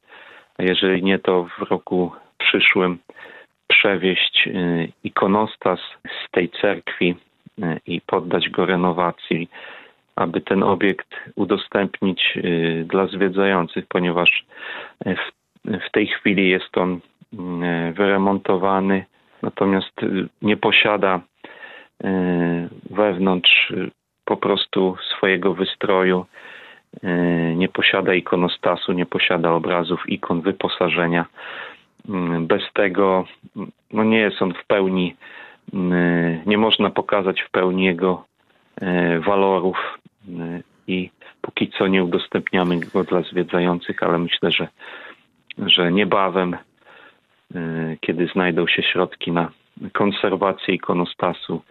jeżeli 0.60 1.04
nie, 1.04 1.20
to 1.20 1.48
w 1.60 1.62
roku 1.62 2.12
przyszłym 2.38 2.98
przewieźć 3.68 4.50
ikonostas 5.04 5.80
z 6.06 6.32
tej 6.32 6.50
cerkwi 6.50 7.16
i 7.88 8.02
poddać 8.02 8.50
go 8.50 8.66
renowacji, 8.66 9.50
aby 10.16 10.42
ten 10.42 10.64
obiekt 10.64 11.08
udostępnić 11.36 12.38
dla 12.86 13.08
zwiedzających, 13.08 13.86
ponieważ 13.88 14.46
w 15.06 15.43
w 15.66 15.92
tej 15.92 16.08
chwili 16.08 16.50
jest 16.50 16.78
on 16.78 17.00
mm, 17.34 17.94
wyremontowany, 17.94 19.06
natomiast 19.42 20.04
y, 20.04 20.28
nie 20.42 20.58
posiada 20.58 21.20
y, 22.04 22.10
wewnątrz 22.90 23.72
y, 23.72 23.92
po 24.26 24.38
prostu 24.38 24.98
swojego 25.18 25.54
wystroju, 25.54 26.26
nie 27.56 27.70
posiada 27.70 28.14
ikonostasu, 28.14 28.94
nie 28.94 29.06
posiada 29.06 29.52
obrazów, 29.52 30.10
ikon, 30.10 30.42
wyposażenia. 30.42 31.26
Mm, 32.10 32.48
bez 32.48 32.62
tego 32.74 33.26
no 33.94 34.04
nie 34.04 34.18
jest 34.18 34.42
on 34.42 34.54
w 34.54 34.66
pełni, 34.68 35.16
nie 36.46 36.58
można 36.58 36.90
pokazać 36.90 37.42
w 37.42 37.52
pełni 37.52 37.86
jego 37.86 38.26
walorów 39.26 40.00
i 40.88 41.10
póki 41.42 41.72
co 41.78 41.88
nie 41.88 42.04
udostępniamy 42.04 42.80
go 42.80 43.04
dla 43.04 43.22
zwiedzających, 43.22 44.04
ale 44.04 44.18
myślę, 44.18 44.52
że 44.52 44.68
że 45.58 45.92
niebawem, 45.92 46.58
y, 47.56 47.98
kiedy 48.02 48.28
znajdą 48.28 48.68
się 48.68 48.84
środki 48.84 49.32
na 49.32 49.52
konserwację 49.94 50.76
ikonostasu, 50.76 51.62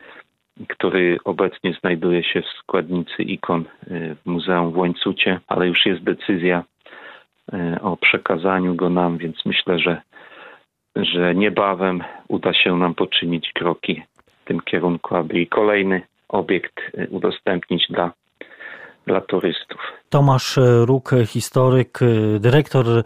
który 0.69 1.19
obecnie 1.25 1.75
znajduje 1.81 2.25
się 2.25 2.43
w 2.43 2.59
składnicy 2.59 3.23
ikon 3.23 3.65
y, 3.91 4.17
w 4.23 4.27
Muzeum 4.27 4.73
w 4.73 4.79
Łańcucie, 4.79 5.41
ale 5.47 5.69
już 5.69 5.87
jest 5.87 6.03
decyzja 6.03 6.65
y, 7.55 7.81
o 7.81 7.97
przekazaniu 7.97 8.75
go 8.75 8.91
nam, 8.91 9.19
więc 9.19 9.45
myślę, 9.45 9.79
że, 9.79 10.03
że 10.97 11.35
niebawem 11.35 12.05
uda 12.29 12.53
się 12.53 12.77
nam 12.77 12.95
poczynić 12.95 13.53
kroki 13.53 14.03
w 14.27 14.45
tym 14.45 14.61
kierunku, 14.61 15.17
aby 15.17 15.47
kolejny 15.47 16.03
obiekt 16.29 16.81
udostępnić 17.11 17.87
dla 17.91 18.13
dla 19.07 19.21
turystów. 19.21 19.81
Tomasz 20.09 20.59
Ruk, 20.85 21.11
historyk, 21.27 22.01
dyrektor 22.41 22.87
e, 22.89 23.03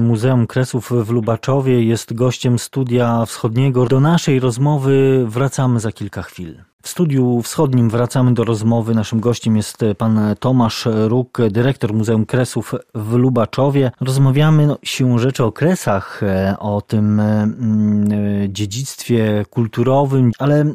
Muzeum 0.00 0.46
Kresów 0.46 0.92
w 0.92 1.10
Lubaczowie, 1.10 1.82
jest 1.84 2.14
gościem 2.14 2.58
Studia 2.58 3.26
Wschodniego. 3.26 3.86
Do 3.86 4.00
naszej 4.00 4.40
rozmowy 4.40 5.24
wracamy 5.26 5.80
za 5.80 5.92
kilka 5.92 6.22
chwil. 6.22 6.54
W 6.82 6.88
studiu 6.88 7.42
wschodnim 7.42 7.90
wracamy 7.90 8.34
do 8.34 8.44
rozmowy. 8.44 8.94
Naszym 8.94 9.20
gościem 9.20 9.56
jest 9.56 9.84
pan 9.98 10.20
Tomasz 10.40 10.88
Ruk, 11.08 11.38
dyrektor 11.50 11.94
Muzeum 11.94 12.26
Kresów 12.26 12.74
w 12.94 13.12
Lubaczowie. 13.14 13.90
Rozmawiamy 14.00 14.66
no, 14.66 14.78
siłą 14.82 15.18
rzeczy 15.18 15.44
o 15.44 15.52
kresach, 15.52 16.22
e, 16.22 16.56
o 16.58 16.80
tym 16.80 17.20
mm, 17.20 18.08
dziedzictwie 18.48 19.44
kulturowym, 19.50 20.30
ale 20.38 20.74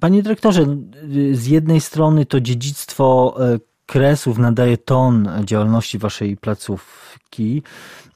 Panie 0.00 0.22
dyrektorze, 0.22 0.66
z 1.32 1.46
jednej 1.46 1.80
strony 1.80 2.26
to 2.26 2.40
dziedzictwo 2.40 3.36
e, 3.40 3.58
Kresów 3.88 4.38
nadaje 4.38 4.78
ton 4.78 5.28
działalności 5.44 5.98
waszej 5.98 6.36
placówki, 6.36 7.62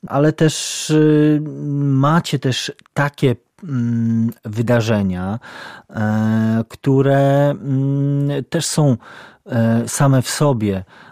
ale 0.06 0.32
też 0.32 0.90
e, 0.90 1.40
macie 1.84 2.38
też 2.38 2.72
takie 2.94 3.36
mm, 3.64 4.30
wydarzenia, 4.44 5.38
e, 5.90 6.64
które 6.68 7.50
mm, 7.50 8.44
też 8.50 8.66
są 8.66 8.96
same 9.86 10.22
w 10.22 10.30
sobie 10.30 10.84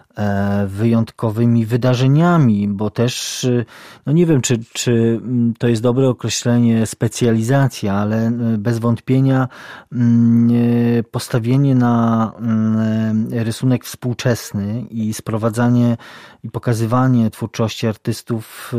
wyjątkowymi 0.67 1.65
wydarzeniami, 1.65 2.67
bo 2.67 2.89
też, 2.89 3.43
e, 3.43 3.65
no 4.05 4.13
nie 4.13 4.25
wiem, 4.25 4.41
czy, 4.41 4.59
czy 4.73 4.91
mm, 4.91 5.53
to 5.59 5.67
jest 5.67 5.81
dobre 5.81 6.09
określenie 6.09 6.85
specjalizacja, 6.85 7.93
ale 7.93 8.27
e, 8.27 8.31
bez 8.57 8.79
wątpienia 8.79 9.47
mm, 9.91 11.03
postawienie 11.11 11.75
na 11.75 12.31
mm, 12.39 13.27
rysunek 13.31 13.85
współczesny 13.85 14.85
i 14.89 15.13
sprowadzanie 15.13 15.97
i 16.43 16.49
pokazywanie 16.49 17.29
twórczości 17.29 17.87
artystów 17.87 18.73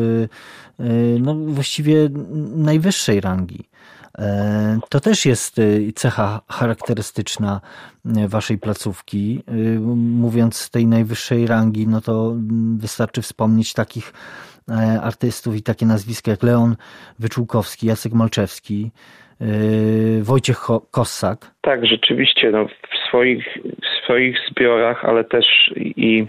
no 1.20 1.34
właściwie 1.34 2.08
najwyższej 2.54 3.20
rangi. 3.20 3.68
E, 4.18 4.78
to 4.90 5.00
też 5.00 5.26
jest 5.26 5.58
e, 5.58 5.62
cecha 5.94 6.40
charakterystyczna 6.48 7.60
e, 8.06 8.28
waszej 8.28 8.58
placówki. 8.58 9.42
Mówiąc 10.20 10.70
tej 10.70 10.86
najwyższej 10.86 11.46
rangi, 11.46 11.86
no 11.88 12.00
to 12.00 12.30
mm, 12.30 12.78
wystarczy 12.78 13.22
wspomnieć 13.22 13.74
takich 13.74 14.12
artystów 15.02 15.56
i 15.56 15.62
takie 15.62 15.86
nazwiska 15.86 16.30
jak 16.30 16.42
Leon 16.42 16.76
Wyczółkowski, 17.18 17.86
Jacek 17.86 18.12
Malczewski, 18.12 18.90
Wojciech 20.22 20.58
Kossak. 20.90 21.38
Tak, 21.60 21.86
rzeczywiście 21.86 22.50
no, 22.50 22.66
w, 22.66 23.08
swoich, 23.08 23.58
w 23.64 24.04
swoich 24.04 24.36
zbiorach, 24.50 25.04
ale 25.04 25.24
też 25.24 25.46
i 25.80 26.26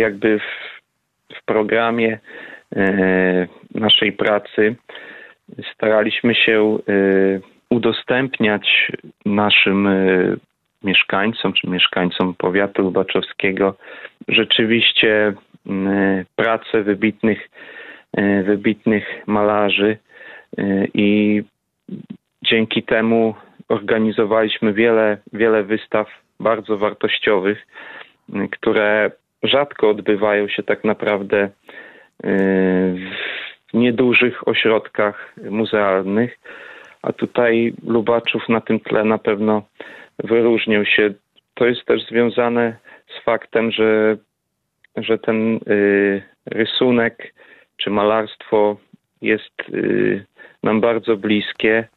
jakby 0.00 0.38
w, 0.38 0.42
w 1.36 1.44
programie 1.44 2.18
naszej 3.74 4.12
pracy 4.12 4.76
staraliśmy 5.74 6.34
się 6.34 6.78
y, 6.88 7.40
udostępniać 7.70 8.92
naszym 9.26 9.86
y, 9.86 10.36
mieszkańcom 10.82 11.52
czy 11.52 11.66
mieszkańcom 11.66 12.34
powiatu 12.34 12.82
lubaczowskiego 12.82 13.74
rzeczywiście 14.28 15.28
y, 15.28 16.26
pracę 16.36 16.82
wybitnych, 16.82 17.48
wybitnych 18.44 19.04
malarzy 19.26 19.96
i 20.94 21.42
dzięki 22.44 22.82
temu 22.82 23.34
organizowaliśmy 23.68 24.72
wiele, 24.72 25.18
wiele 25.32 25.62
wystaw 25.62 26.08
bardzo 26.40 26.78
wartościowych, 26.78 27.66
które 28.50 29.10
rzadko 29.42 29.90
odbywają 29.90 30.48
się 30.48 30.62
tak 30.62 30.84
naprawdę 30.84 31.50
w 32.24 33.39
niedużych 33.74 34.48
ośrodkach 34.48 35.34
muzealnych, 35.50 36.38
a 37.02 37.12
tutaj 37.12 37.72
Lubaczów 37.86 38.48
na 38.48 38.60
tym 38.60 38.80
tle 38.80 39.04
na 39.04 39.18
pewno 39.18 39.62
wyróżnił 40.24 40.84
się. 40.84 41.14
To 41.54 41.66
jest 41.66 41.84
też 41.84 42.06
związane 42.06 42.76
z 43.06 43.24
faktem, 43.24 43.70
że, 43.70 44.16
że 44.96 45.18
ten 45.18 45.56
y, 45.56 46.22
rysunek 46.46 47.34
czy 47.76 47.90
malarstwo 47.90 48.76
jest 49.22 49.54
nam 50.62 50.80
bardzo 50.80 51.16
bliskie. 51.16 51.88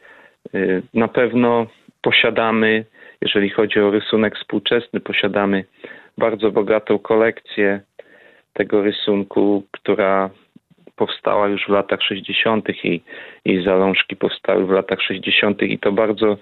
Na 0.94 1.08
pewno 1.08 1.68
posiadamy, 2.02 2.86
jeżeli 3.22 3.50
chodzi 3.50 3.80
o 3.80 3.92
rysunek 3.92 4.36
współczesny, 4.36 5.00
posiadamy 5.00 5.66
bardzo 6.18 6.52
bogatą 6.52 7.00
kolekcję 7.00 7.82
tego 8.54 8.82
rysunku, 8.82 9.64
która 9.72 10.30
powstała 10.96 11.48
już 11.48 11.66
w 11.66 11.70
latach 11.70 12.02
60. 12.02 12.70
i 12.84 13.02
jej 13.46 13.64
zalążki 13.64 14.16
powstały 14.16 14.66
w 14.66 14.70
latach 14.70 15.02
60. 15.02 15.62
i 15.62 15.80
to 15.80 15.92
bardzo 15.92 16.38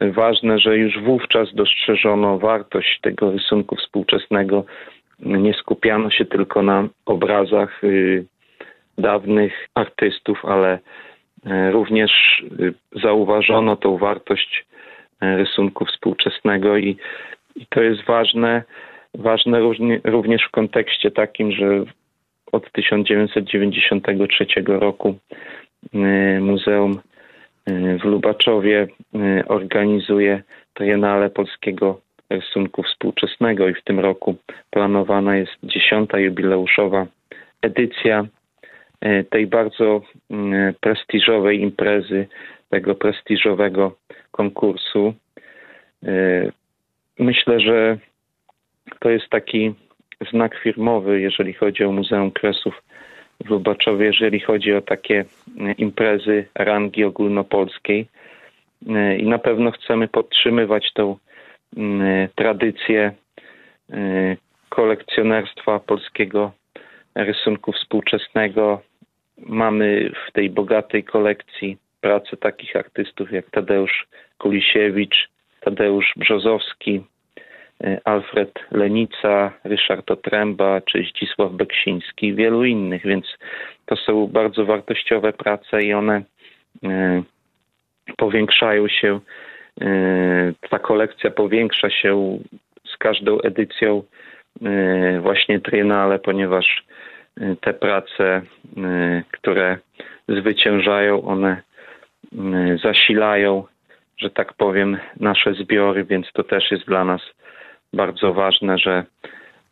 ważne, 0.00 0.58
że 0.58 0.76
już 0.76 0.98
wówczas 0.98 1.54
dostrzeżono 1.54 2.38
wartość 2.38 3.00
tego 3.00 3.30
rysunku 3.30 3.76
współczesnego. 3.76 4.64
Nie 5.20 5.54
skupiano 5.54 6.10
się 6.10 6.24
tylko 6.24 6.62
na 6.62 6.88
obrazach 7.06 7.84
y, 7.84 8.24
dawnych 8.98 9.68
artystów, 9.74 10.44
ale 10.44 10.78
y, 11.46 11.70
również 11.70 12.10
y, 12.60 12.74
zauważono 13.02 13.76
tą 13.76 13.98
wartość 13.98 14.64
rysunku 15.20 15.84
współczesnego 15.84 16.76
i, 16.76 16.96
i 17.56 17.66
to 17.66 17.82
jest 17.82 18.04
ważne, 18.04 18.62
ważne 19.14 19.60
również 20.04 20.42
w 20.42 20.50
kontekście 20.50 21.10
takim, 21.10 21.52
że 21.52 21.84
od 22.52 22.72
1993 22.72 24.46
roku 24.66 25.18
Muzeum 26.40 27.00
w 28.00 28.04
Lubaczowie 28.04 28.86
organizuje 29.46 30.42
Triennale 30.74 31.30
Polskiego 31.30 32.00
Rysunku 32.30 32.82
Współczesnego 32.82 33.68
i 33.68 33.74
w 33.74 33.84
tym 33.84 34.00
roku 34.00 34.36
planowana 34.70 35.36
jest 35.36 35.52
dziesiąta 35.62 36.18
jubileuszowa 36.18 37.06
edycja 37.62 38.26
tej 39.30 39.46
bardzo 39.46 40.02
prestiżowej 40.80 41.60
imprezy, 41.60 42.26
tego 42.70 42.94
prestiżowego 42.94 43.96
konkursu. 44.30 45.14
Myślę, 47.18 47.60
że 47.60 47.98
to 48.98 49.10
jest 49.10 49.28
taki 49.28 49.74
znak 50.30 50.58
firmowy, 50.62 51.20
jeżeli 51.20 51.52
chodzi 51.52 51.84
o 51.84 51.92
Muzeum 51.92 52.30
Kresów 52.30 52.82
w 53.44 53.50
Lubaczowie, 53.50 54.06
jeżeli 54.06 54.40
chodzi 54.40 54.74
o 54.74 54.80
takie 54.80 55.24
e, 55.60 55.72
imprezy 55.72 56.46
rangi 56.54 57.04
ogólnopolskiej. 57.04 58.08
E, 58.88 59.16
I 59.16 59.26
na 59.26 59.38
pewno 59.38 59.70
chcemy 59.70 60.08
podtrzymywać 60.08 60.92
tą 60.92 61.16
e, 61.76 62.28
tradycję 62.34 63.12
kolekcjonerstwa 64.68 65.78
polskiego 65.78 66.52
rysunku 67.14 67.72
współczesnego. 67.72 68.80
Mamy 69.38 70.12
w 70.28 70.32
tej 70.32 70.50
bogatej 70.50 71.04
kolekcji 71.04 71.76
prace 72.00 72.36
takich 72.36 72.76
artystów 72.76 73.32
jak 73.32 73.50
Tadeusz 73.50 74.06
Kulisiewicz, 74.38 75.28
Tadeusz 75.60 76.12
Brzozowski, 76.16 77.00
E, 77.00 77.17
Alfred 78.04 78.52
Lenica, 78.70 79.52
Ryszard 79.64 80.10
Otręba 80.10 80.80
czy 80.80 81.04
Zdzisław 81.10 81.52
Beksiński 81.52 82.26
i 82.26 82.34
wielu 82.34 82.64
innych, 82.64 83.02
więc 83.06 83.26
to 83.86 83.96
są 83.96 84.26
bardzo 84.26 84.64
wartościowe 84.64 85.32
prace 85.32 85.82
i 85.82 85.92
one 85.92 86.22
e, 86.84 87.22
powiększają 88.16 88.88
się, 88.88 89.20
e, 89.80 89.86
ta 90.70 90.78
kolekcja 90.78 91.30
powiększa 91.30 91.90
się 91.90 92.38
z 92.86 92.96
każdą 92.96 93.40
edycją 93.40 94.02
właśnie 95.20 95.60
Triennale, 95.60 96.18
ponieważ 96.18 96.84
te 97.60 97.74
prace, 97.74 98.42
które 99.32 99.78
zwyciężają, 100.28 101.22
one 101.22 101.62
zasilają, 102.82 103.64
że 104.16 104.30
tak 104.30 104.52
powiem, 104.52 104.98
nasze 105.20 105.54
zbiory, 105.54 106.04
więc 106.04 106.32
to 106.32 106.44
też 106.44 106.70
jest 106.70 106.86
dla 106.86 107.04
nas 107.04 107.20
bardzo 107.92 108.34
ważne, 108.34 108.78
że, 108.78 109.04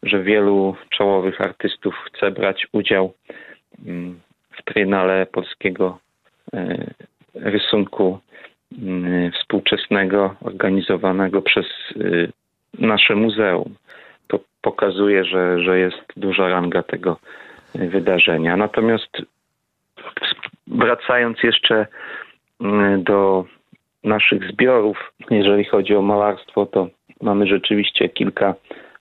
że 0.02 0.22
wielu 0.22 0.76
czołowych 0.90 1.40
artystów 1.40 1.94
chce 2.04 2.30
brać 2.30 2.66
udział 2.72 3.12
mm, 3.86 4.20
w 4.50 4.62
trynale 4.64 5.26
polskiego 5.26 5.98
e, 6.54 6.86
rysunku 7.34 8.18
mm, 8.82 9.32
współczesnego 9.32 10.34
organizowanego 10.40 11.42
przez 11.42 11.66
e, 11.66 12.28
nasze 12.78 13.14
muzeum. 13.14 13.74
To 14.28 14.40
pokazuje, 14.62 15.24
że, 15.24 15.62
że 15.62 15.78
jest 15.78 16.02
duża 16.16 16.48
ranga 16.48 16.82
tego 16.82 17.16
wydarzenia. 17.74 18.56
Natomiast 18.56 19.22
wracając 20.66 21.42
jeszcze 21.42 21.86
mm, 22.60 23.02
do 23.02 23.44
naszych 24.04 24.52
zbiorów, 24.52 25.12
jeżeli 25.30 25.64
chodzi 25.64 25.94
o 25.94 26.02
malarstwo, 26.02 26.66
to 26.66 26.88
mamy 27.22 27.46
rzeczywiście 27.46 28.08
kilka 28.08 28.54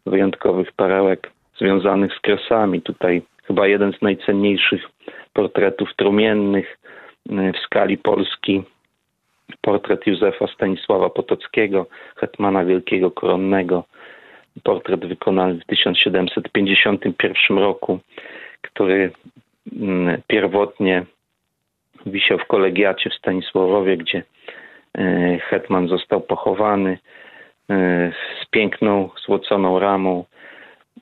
wyjątkowych 0.06 0.72
perełek 0.72 1.32
związanych 1.58 2.14
z 2.14 2.20
kresami. 2.20 2.82
Tutaj 2.82 3.22
chyba 3.44 3.68
jeden 3.68 3.94
z 3.94 4.02
najcenniejszych 4.02 4.84
portretów 5.34 5.96
trumiennych 5.96 6.78
y, 7.32 7.54
w 7.54 7.58
skali 7.66 7.98
Polski. 7.98 8.64
Portret 9.62 10.08
Józefa 10.08 10.48
Stanisława 10.48 11.10
Potockiego, 11.10 11.86
hetmana 12.16 12.66
wielkiego 12.66 13.12
koronnego. 13.12 13.84
Portret 14.64 15.06
wykonany 15.06 15.60
w 15.60 15.66
1751 15.66 17.58
roku, 17.58 18.00
który 18.62 19.12
y, 19.68 20.22
pierwotnie 20.28 21.06
wisiał 22.06 22.38
w 22.38 22.46
kolegiacie 22.46 23.10
w 23.10 23.14
Stanisławowie, 23.14 23.98
gdzie 23.98 24.24
y, 24.98 25.40
hetman 25.50 25.88
został 25.88 26.22
pochowany. 26.22 26.98
E, 27.70 28.12
z 28.42 28.50
piękną, 28.50 29.10
złoconą 29.26 29.80
ramą. 29.80 30.26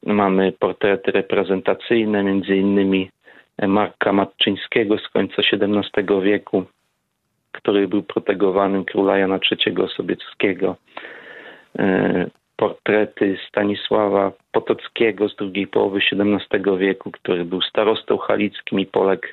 Mamy 0.06 0.52
portrety 0.52 1.12
reprezentacyjne, 1.12 2.24
między 2.24 2.56
innymi 2.56 3.10
Marka 3.68 4.14
Matczyńskiego 4.14 4.98
z 4.98 5.10
końca 5.10 5.42
XVII 5.54 6.22
wieku, 6.22 6.64
który 7.52 7.88
był 7.88 8.04
protegowanym 8.04 8.86
króla 8.86 9.18
Jana 9.18 9.40
III 9.52 9.76
Sobieskiego. 9.96 10.76
E, 11.80 12.26
portrety 12.56 13.38
Stanisława 13.48 14.32
Potockiego 14.52 15.30
z 15.30 15.36
drugiej 15.36 15.68
połowy 15.68 16.00
XVII 16.12 16.78
wieku, 16.78 17.12
który 17.12 17.46
był 17.46 17.62
starostą 17.62 18.18
halickim 18.18 18.80
i 18.80 18.86
poległ 18.86 19.28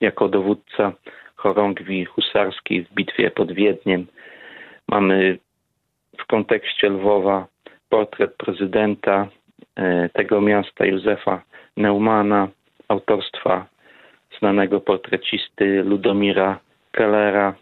jako 0.00 0.28
dowódca 0.28 0.92
chorągwi 1.36 2.04
husarskiej 2.04 2.84
w 2.84 2.94
bitwie 2.94 3.30
pod 3.30 3.52
Wiedniem. 3.52 4.06
Mamy 4.88 5.38
w 6.18 6.26
kontekście 6.26 6.88
Lwowa 6.88 7.46
portret 7.88 8.34
prezydenta 8.36 9.28
e, 9.76 10.08
tego 10.08 10.40
miasta 10.40 10.86
Józefa 10.86 11.42
Neumana, 11.76 12.48
autorstwa 12.88 13.66
znanego 14.38 14.80
portrecisty 14.80 15.82
Ludomira 15.82 16.58
Kellera. 16.92 17.54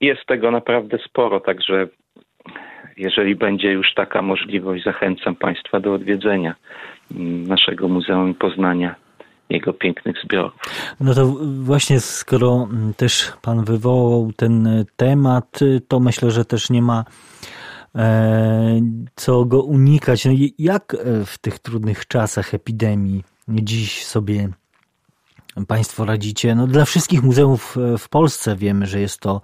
Jest 0.00 0.26
tego 0.26 0.50
naprawdę 0.50 0.98
sporo, 0.98 1.40
także 1.40 1.86
jeżeli 2.96 3.34
będzie 3.36 3.72
już 3.72 3.94
taka 3.94 4.22
możliwość, 4.22 4.84
zachęcam 4.84 5.36
Państwa 5.36 5.80
do 5.80 5.94
odwiedzenia 5.94 6.54
mm, 7.10 7.46
naszego 7.46 7.88
Muzeum 7.88 8.34
Poznania 8.34 8.94
jego 9.50 9.72
pięknych 9.72 10.16
zbiorów. 10.24 10.52
No 11.00 11.14
to 11.14 11.36
właśnie 11.60 12.00
skoro 12.00 12.68
też 12.96 13.32
Pan 13.42 13.64
wywołał 13.64 14.32
ten 14.36 14.84
temat, 14.96 15.60
to 15.88 16.00
myślę, 16.00 16.30
że 16.30 16.44
też 16.44 16.70
nie 16.70 16.82
ma 16.82 17.04
e, 17.94 18.80
co 19.16 19.44
go 19.44 19.62
unikać. 19.62 20.24
No 20.24 20.32
jak 20.58 20.94
e, 20.94 21.24
w 21.24 21.38
tych 21.38 21.58
trudnych 21.58 22.06
czasach 22.06 22.54
epidemii 22.54 23.24
dziś 23.48 24.04
sobie 24.04 24.48
Państwo 25.68 26.04
radzicie? 26.04 26.54
No 26.54 26.66
dla 26.66 26.84
wszystkich 26.84 27.22
muzeów 27.22 27.76
e, 27.76 27.98
w 27.98 28.08
Polsce 28.08 28.56
wiemy, 28.56 28.86
że 28.86 29.00
jest 29.00 29.20
to 29.20 29.40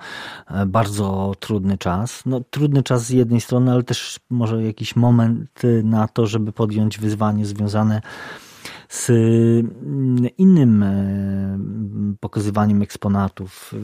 bardzo 0.67 1.33
trudny 1.41 1.79
czas. 1.79 2.23
No, 2.27 2.41
trudny 2.51 2.83
czas 2.83 3.05
z 3.05 3.11
jednej 3.11 3.41
strony, 3.41 3.73
ale 3.73 3.83
też 3.83 4.21
może 4.31 4.65
jakiś 4.65 4.97
moment 4.97 5.63
na 5.85 6.09
to, 6.09 6.27
żeby 6.27 6.53
podjąć 6.53 6.99
wyzwanie 6.99 7.47
związane 7.47 8.03
z 8.39 8.50
mm, 9.11 10.17
innym 10.39 10.83
e, 10.83 11.59
pokazywaniem 12.21 12.83
eksponatów, 12.83 13.75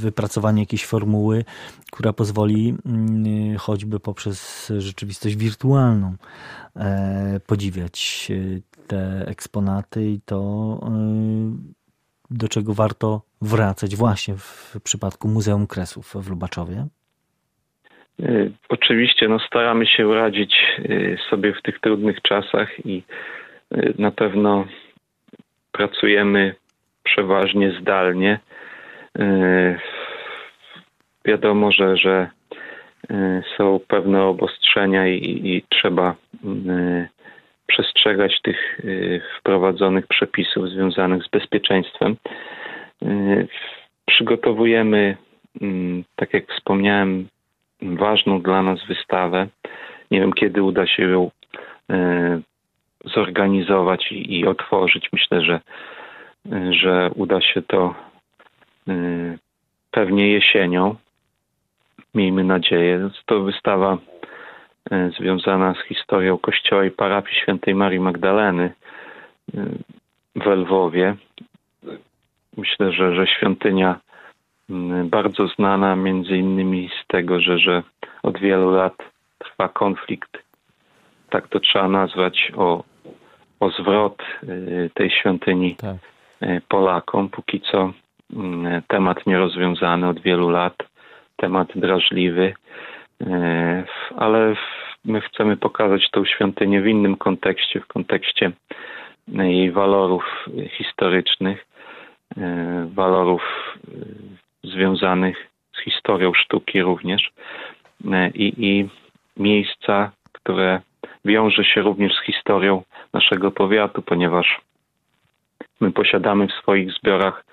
wypracowanie 0.00 0.62
jakiejś 0.62 0.86
formuły, 0.86 1.44
która 1.92 2.12
pozwoli 2.12 2.74
mm, 2.86 3.56
choćby 3.56 4.00
poprzez 4.00 4.72
rzeczywistość 4.78 5.36
wirtualną 5.36 6.14
e, 6.76 7.40
podziwiać 7.46 8.28
e, 8.30 8.60
te 8.86 9.24
eksponaty 9.26 10.06
i 10.06 10.20
to 10.24 10.38
do 12.30 12.48
czego 12.48 12.74
warto 12.74 13.22
wracać 13.42 13.96
właśnie 13.96 14.34
w 14.36 14.76
przypadku 14.84 15.28
Muzeum 15.28 15.66
Kresów 15.66 16.14
w 16.14 16.30
Lubaczowie? 16.30 16.86
Oczywiście 18.68 19.28
no, 19.28 19.38
staramy 19.38 19.86
się 19.86 20.14
radzić 20.14 20.54
sobie 21.30 21.54
w 21.54 21.62
tych 21.62 21.80
trudnych 21.80 22.22
czasach 22.22 22.86
i 22.86 23.02
na 23.98 24.10
pewno 24.10 24.64
pracujemy 25.72 26.54
przeważnie 27.02 27.72
zdalnie. 27.80 28.38
Wiadomo, 31.24 31.72
że, 31.72 31.96
że 31.96 32.30
są 33.56 33.80
pewne 33.88 34.22
obostrzenia 34.22 35.06
i, 35.06 35.40
i 35.44 35.64
trzeba 35.68 36.14
przestrzegać 37.66 38.40
tych 38.42 38.80
wprowadzonych 39.40 40.06
przepisów 40.06 40.68
związanych 40.68 41.22
z 41.22 41.28
bezpieczeństwem. 41.28 42.16
Przygotowujemy, 44.06 45.16
tak 46.16 46.34
jak 46.34 46.52
wspomniałem, 46.52 47.28
ważną 47.82 48.42
dla 48.42 48.62
nas 48.62 48.86
wystawę. 48.86 49.46
Nie 50.10 50.20
wiem, 50.20 50.32
kiedy 50.32 50.62
uda 50.62 50.86
się 50.86 51.02
ją 51.02 51.30
zorganizować 53.04 54.12
i, 54.12 54.46
otworzyć. 54.46 55.08
Myślę, 55.12 55.42
że, 55.42 55.60
że 56.70 57.10
uda 57.14 57.40
się 57.40 57.62
to 57.62 57.94
y, 58.88 59.38
pewnie 59.90 60.28
jesienią. 60.28 60.94
Miejmy 62.14 62.44
nadzieję. 62.44 63.10
To 63.26 63.40
wystawa 63.40 63.98
y, 64.92 65.10
związana 65.18 65.74
z 65.74 65.88
historią 65.88 66.38
kościoła 66.38 66.84
i 66.84 66.90
parafii 66.90 67.36
świętej 67.36 67.74
Marii 67.74 68.00
Magdaleny 68.00 68.72
y, 69.54 69.60
w 70.36 70.46
Lwowie. 70.46 71.16
Myślę, 72.56 72.92
że, 72.92 73.14
że 73.14 73.26
świątynia 73.26 74.00
bardzo 75.04 75.46
znana 75.48 75.96
między 75.96 76.36
innymi 76.36 76.90
z 77.02 77.06
tego, 77.06 77.40
że, 77.40 77.58
że 77.58 77.82
od 78.22 78.38
wielu 78.38 78.70
lat 78.70 78.94
trwa 79.38 79.68
konflikt, 79.68 80.47
tak 81.30 81.48
to 81.48 81.60
trzeba 81.60 81.88
nazwać, 81.88 82.52
o 82.56 82.84
o 83.60 83.70
zwrot 83.70 84.22
y, 84.42 84.90
tej 84.94 85.10
świątyni 85.10 85.76
tak. 85.76 85.96
Y, 86.42 86.60
Polakom. 86.68 87.28
Póki 87.28 87.60
co 87.60 87.92
mm, 88.32 88.82
temat 88.88 89.26
nierozwiązany 89.26 90.08
od 90.08 90.20
wielu 90.20 90.50
lat, 90.50 90.76
temat 91.36 91.68
drażliwy, 91.74 92.54
y, 93.22 93.26
ale 94.16 94.54
my 95.04 95.20
chcemy 95.20 95.56
pokazać 95.56 96.10
tą 96.10 96.24
świątynię 96.24 96.82
w 96.82 96.86
innym 96.86 97.16
kontekście, 97.16 97.80
w 97.80 97.86
kontekście 97.86 98.52
jej 99.28 99.72
walorów 99.72 100.48
historycznych, 100.70 101.66
walorów 102.86 103.42
związanych 104.64 105.48
z 105.76 105.80
historią 105.80 106.34
sztuki 106.34 106.82
również 106.82 107.30
i, 108.34 108.52
i 108.58 108.88
miejsca, 109.36 110.12
które 110.42 110.80
wiąże 111.24 111.64
się 111.64 111.82
również 111.82 112.12
z 112.14 112.24
historią 112.24 112.82
naszego 113.12 113.50
powiatu, 113.50 114.02
ponieważ 114.02 114.60
my 115.80 115.92
posiadamy 115.92 116.46
w 116.46 116.52
swoich 116.52 116.92
zbiorach 116.92 117.44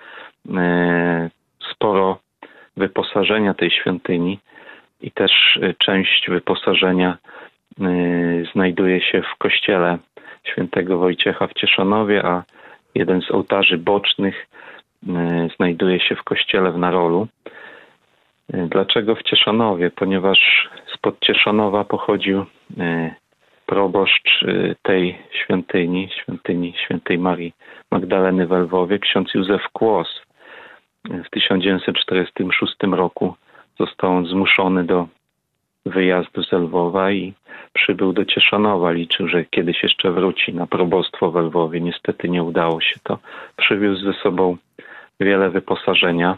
e, 0.56 1.30
sporo 1.72 2.20
wyposażenia 2.78 3.54
tej 3.54 3.72
świątyni 3.72 4.40
i 5.02 5.12
też 5.12 5.32
e, 5.62 5.74
część 5.74 6.30
wyposażenia 6.30 7.18
e, 7.18 7.86
znajduje 8.54 9.02
się 9.02 9.22
w 9.22 9.38
kościele 9.38 9.98
świętego 10.44 10.98
Wojciecha 10.98 11.48
w 11.48 11.54
Cieszanowie, 11.54 12.26
a 12.26 12.44
jeden 12.96 13.22
z 13.22 13.32
ołtarzy 13.32 13.78
bocznych 13.78 14.48
znajduje 15.56 16.00
się 16.00 16.16
w 16.16 16.24
kościele 16.24 16.72
w 16.72 16.78
Narolu. 16.78 17.28
Dlaczego 18.50 19.16
w 19.16 19.24
Cieszanowie? 19.24 19.92
Ponieważ 19.92 20.70
spod 20.94 21.20
Cieszanowa 21.20 21.84
pochodził 21.84 22.46
proboszcz 23.66 24.44
y, 24.44 24.76
tej 24.82 25.18
świątyni, 25.32 26.10
świątyni 26.22 26.74
świętej 26.86 27.18
Marii 27.18 27.54
Magdaleny 27.92 28.48
w 28.48 28.52
Lwowie, 28.52 29.00
ksiądz 29.00 29.34
Józef 29.34 29.62
Kłos. 29.74 30.22
W 31.06 31.30
1946 31.30 32.76
roku 32.92 33.36
został 33.80 34.12
on 34.12 34.26
zmuszony 34.26 34.84
do 34.84 35.08
wyjazdu 35.86 36.44
z 36.44 36.52
Lwowa 36.52 37.12
i 37.12 37.34
przybył 37.74 38.14
do 38.14 38.26
Cieszanowa. 38.26 38.92
Liczył, 38.92 39.28
że 39.28 39.46
kiedyś 39.46 39.84
jeszcze 39.84 40.12
wróci 40.12 40.54
na 40.54 40.68
probostwo 40.68 41.32
w 41.32 41.36
Lwowie. 41.36 41.82
Niestety 41.82 42.30
nie 42.30 42.44
udało 42.44 42.82
się 42.82 42.96
to. 43.04 43.20
Przywiózł 43.58 44.06
ze 44.06 44.14
sobą 44.14 44.58
wiele 45.20 45.50
wyposażenia 45.50 46.32
e, 46.32 46.38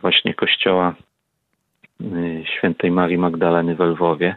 właśnie 0.00 0.34
kościoła 0.34 0.94
e, 2.00 2.04
świętej 2.46 2.90
Marii 2.90 3.18
Magdaleny 3.18 3.74
w 3.74 3.80
Lwowie. 3.80 4.36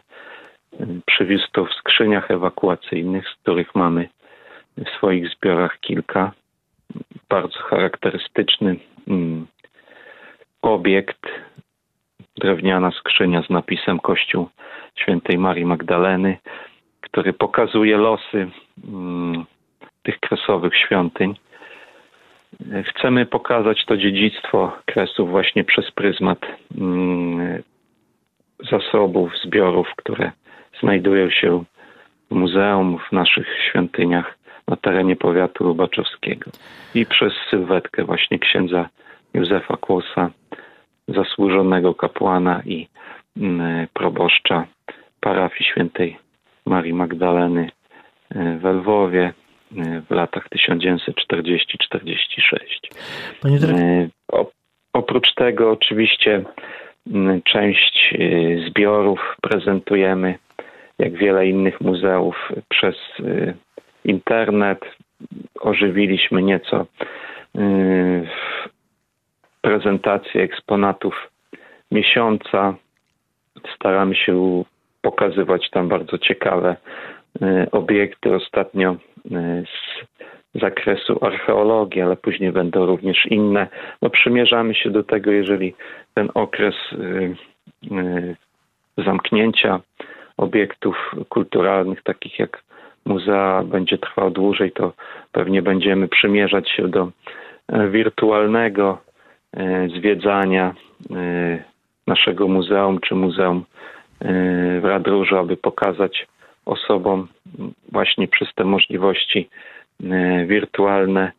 Przywiózł 1.05 1.47
to 1.51 1.65
w 1.65 1.73
skrzyniach 1.73 2.31
ewakuacyjnych, 2.31 3.27
z 3.29 3.35
których 3.35 3.75
mamy 3.75 4.09
w 4.77 4.89
swoich 4.97 5.29
zbiorach 5.29 5.79
kilka. 5.79 6.31
Bardzo 7.29 7.59
charakterystyczny 7.59 8.75
mm, 9.07 9.47
obiekt, 10.61 11.25
drewniana 12.37 12.91
skrzynia 12.91 13.43
z 13.43 13.49
napisem 13.49 13.99
Kościół 13.99 14.49
Świętej 14.95 15.37
Marii 15.37 15.65
Magdaleny, 15.65 16.37
który 17.01 17.33
pokazuje 17.33 17.97
losy 17.97 18.47
mm, 18.87 19.45
tych 20.03 20.19
kresowych 20.19 20.75
świątyń. 20.75 21.35
Chcemy 22.83 23.25
pokazać 23.25 23.85
to 23.85 23.97
dziedzictwo 23.97 24.77
kresów 24.85 25.29
właśnie 25.29 25.63
przez 25.63 25.91
pryzmat 25.91 26.39
mm, 26.77 27.63
zasobów, 28.71 29.31
zbiorów, 29.45 29.87
które 29.95 30.31
znajdują 30.79 31.29
się 31.29 31.63
w 32.31 32.35
muzeum, 32.35 32.99
w 33.09 33.11
naszych 33.11 33.47
świątyniach 33.69 34.37
na 34.67 34.75
terenie 34.75 35.15
powiatu 35.15 35.63
lubaczowskiego. 35.63 36.51
I 36.95 37.05
przez 37.05 37.33
sylwetkę 37.49 38.03
właśnie 38.03 38.39
księdza 38.39 38.89
Józefa 39.33 39.77
Kłosa, 39.77 40.29
zasłużonego 41.07 41.93
kapłana 41.93 42.61
i 42.65 42.87
mm, 43.37 43.87
proboszcza 43.93 44.65
parafii 45.19 45.69
świętej 45.71 46.17
Marii 46.65 46.93
Magdaleny 46.93 47.69
y, 48.35 48.59
w 48.59 48.63
Lwowie 48.63 49.33
w 50.09 50.11
latach 50.11 50.49
1940-46. 50.49 52.57
Panie 53.41 53.57
y, 53.57 54.09
Oprócz 54.93 55.33
tego 55.35 55.71
oczywiście 55.71 56.43
mm, 57.07 57.41
część 57.41 58.13
zbiorów 58.67 59.35
prezentujemy 59.41 60.37
jak 60.99 61.13
wiele 61.13 61.47
innych 61.47 61.81
muzeów, 61.81 62.51
przez 62.69 62.95
y, 63.19 63.55
internet. 64.05 64.79
Ożywiliśmy 65.59 66.41
nieco 66.41 66.85
y, 67.55 68.27
prezentację 69.61 70.43
eksponatów 70.43 71.31
miesiąca. 71.91 72.75
Staramy 73.75 74.15
się 74.15 74.63
pokazywać 75.01 75.69
tam 75.69 75.89
bardzo 75.89 76.17
ciekawe 76.17 76.75
y, 77.41 77.71
obiekty. 77.71 78.35
Ostatnio 78.35 78.95
z 79.65 80.61
zakresu 80.61 81.17
archeologii, 81.21 82.01
ale 82.01 82.15
później 82.15 82.51
będą 82.51 82.85
również 82.85 83.25
inne. 83.25 83.67
No, 84.01 84.09
przymierzamy 84.09 84.75
się 84.75 84.89
do 84.89 85.03
tego, 85.03 85.31
jeżeli 85.31 85.75
ten 86.13 86.29
okres 86.33 86.75
zamknięcia 88.97 89.79
obiektów 90.37 91.11
kulturalnych, 91.29 92.03
takich 92.03 92.39
jak 92.39 92.63
muzea, 93.05 93.63
będzie 93.63 93.97
trwał 93.97 94.31
dłużej, 94.31 94.71
to 94.71 94.93
pewnie 95.31 95.61
będziemy 95.61 96.07
przymierzać 96.07 96.69
się 96.69 96.87
do 96.87 97.11
e, 97.67 97.87
wirtualnego 97.89 98.97
e, 99.57 99.87
zwiedzania 99.89 100.75
e, 101.15 101.63
naszego 102.07 102.47
muzeum 102.47 102.99
czy 102.99 103.15
muzeum 103.15 103.65
w 104.81 104.83
Radróżu, 104.83 105.37
aby 105.37 105.57
pokazać 105.57 106.27
osobom 106.65 107.27
właśnie 107.91 108.27
przez 108.27 108.47
te 108.55 108.63
możliwości 108.63 109.49
wirtualne 110.47 111.31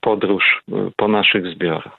podróż 0.00 0.62
po 0.96 1.08
naszych 1.08 1.46
zbiorach. 1.54 1.98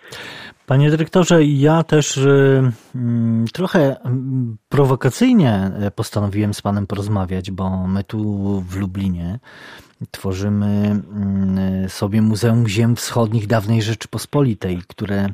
Panie 0.65 0.89
dyrektorze, 0.89 1.43
ja 1.43 1.83
też 1.83 2.17
y, 2.17 2.71
mm, 2.95 3.45
trochę 3.53 3.95
mm, 4.05 4.57
prowokacyjnie 4.69 5.71
postanowiłem 5.95 6.53
z 6.53 6.61
panem 6.61 6.87
porozmawiać, 6.87 7.51
bo 7.51 7.87
my 7.87 8.03
tu 8.03 8.19
w 8.61 8.75
Lublinie 8.79 9.39
tworzymy 10.11 10.65
mm, 10.65 11.89
sobie 11.89 12.21
Muzeum 12.21 12.67
Ziem 12.67 12.95
Wschodnich 12.95 13.47
Dawnej 13.47 13.81
Rzeczypospolitej, 13.81 14.79
które 14.87 15.27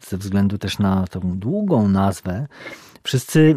ze 0.00 0.16
względu 0.16 0.58
też 0.58 0.78
na 0.78 1.06
tą 1.06 1.20
długą 1.24 1.88
nazwę 1.88 2.46
wszyscy 3.06 3.54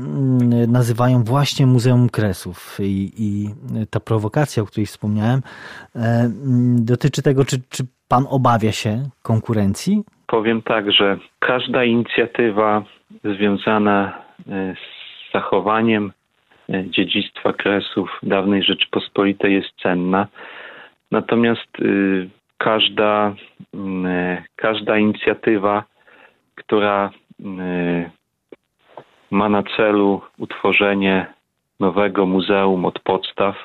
nazywają 0.67 1.23
właśnie 1.23 1.65
Muzeum 1.65 2.09
Kresów. 2.09 2.77
I, 2.79 3.11
i 3.17 3.49
ta 3.89 3.99
prowokacja, 3.99 4.63
o 4.63 4.65
której 4.65 4.85
wspomniałem, 4.85 5.41
e, 5.95 6.29
dotyczy 6.75 7.21
tego, 7.21 7.45
czy, 7.45 7.57
czy 7.69 7.83
pan 8.07 8.25
obawia 8.29 8.71
się 8.71 9.09
konkurencji 9.21 10.03
Powiem 10.29 10.61
tak, 10.61 10.91
że 10.91 11.17
każda 11.39 11.83
inicjatywa 11.83 12.83
związana 13.23 14.21
e, 14.49 14.75
z 14.75 15.33
zachowaniem 15.33 16.11
e, 16.69 16.83
dziedzictwa 16.89 17.53
Kresów 17.53 18.19
dawnej 18.23 18.63
Rzeczypospolitej 18.63 19.53
jest 19.53 19.69
cenna. 19.81 20.27
Natomiast 21.11 21.69
e, 21.79 21.83
każda, 22.57 23.35
mm, 23.73 24.37
każda 24.55 24.97
inicjatywa, 24.97 25.83
która 26.55 27.09
mm, 27.39 28.09
ma 29.31 29.49
na 29.49 29.63
celu 29.63 30.21
utworzenie 30.37 31.25
nowego 31.79 32.25
muzeum 32.25 32.85
od 32.85 32.99
podstaw, 32.99 33.55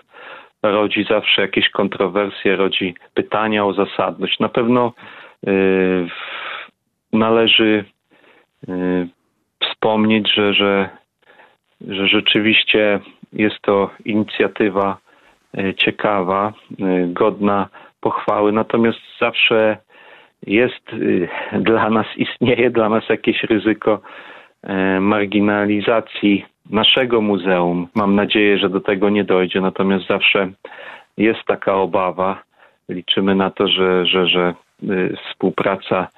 rodzi 0.63 1.05
zawsze 1.05 1.43
jakieś 1.43 1.71
kontrowersje, 1.71 2.57
rodzi 2.57 2.95
pytania 3.15 3.65
o 3.65 3.73
zasadność. 3.73 4.39
Na 4.41 4.49
pewno 4.49 4.93
y, 5.49 6.09
należy 7.13 7.85
y, 8.69 9.09
wspomnieć, 9.61 10.35
że, 10.35 10.55
że, 10.55 10.89
że 11.89 12.09
rzeczywiście 12.09 13.01
jest 13.33 13.61
to 13.63 13.91
inicjatywa 14.05 14.99
y, 15.59 15.75
ciekawa, 15.75 16.53
godna 17.07 17.69
pochwały, 18.01 18.53
natomiast 18.53 18.99
zawsze 19.21 19.77
jest 20.47 20.91
dla 21.53 21.91
nas, 21.91 22.07
istnieje 22.17 22.71
dla 22.71 22.89
nas 22.89 23.09
jakieś 23.09 23.43
ryzyko 23.43 24.01
marginalizacji 25.01 26.45
naszego 26.71 27.21
muzeum. 27.21 27.89
Mam 27.95 28.15
nadzieję, 28.15 28.59
że 28.59 28.71
do 28.71 28.81
tego 28.81 29.11
nie 29.11 29.25
dojdzie, 29.25 29.61
natomiast 29.61 30.07
zawsze 30.07 30.51
jest 31.17 31.45
taka 31.47 31.75
obawa. 31.75 32.43
Liczymy 32.89 33.35
na 33.35 33.51
to, 33.51 33.69
że, 33.69 34.07
że, 34.07 34.27
że 34.27 34.55
y, 34.83 35.17
współpraca 35.17 36.09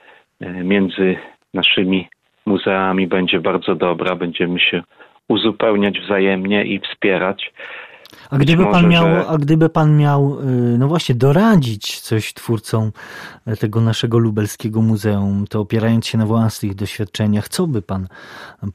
y, 0.43 0.47
między 0.47 1.17
naszymi 1.55 2.09
muzeami 2.47 3.07
będzie 3.07 3.41
bardzo 3.41 3.75
dobra, 3.75 4.15
będziemy 4.15 4.61
się 4.61 4.83
uzupełniać 5.29 6.01
wzajemnie 6.01 6.65
i 6.65 6.81
wspierać. 6.81 7.53
A 8.31 8.39
gdyby, 8.39 8.63
może, 8.63 8.81
pan 8.81 8.89
miał, 8.91 9.05
że... 9.05 9.27
a 9.27 9.39
gdyby 9.39 9.69
pan 9.69 9.97
miał, 9.97 10.41
y, 10.41 10.79
no 10.79 10.89
właśnie, 10.89 11.15
doradzić 11.15 12.01
coś 12.01 12.35
twórcom 12.35 12.93
tego 13.61 13.81
naszego 13.81 14.19
lubelskiego 14.19 14.83
muzeum, 14.83 15.45
to 15.51 15.61
opierając 15.61 16.07
się 16.07 16.19
na 16.19 16.27
własnych 16.27 16.75
doświadczeniach, 16.75 17.49
co 17.49 17.67
by 17.67 17.83
pan 17.83 18.09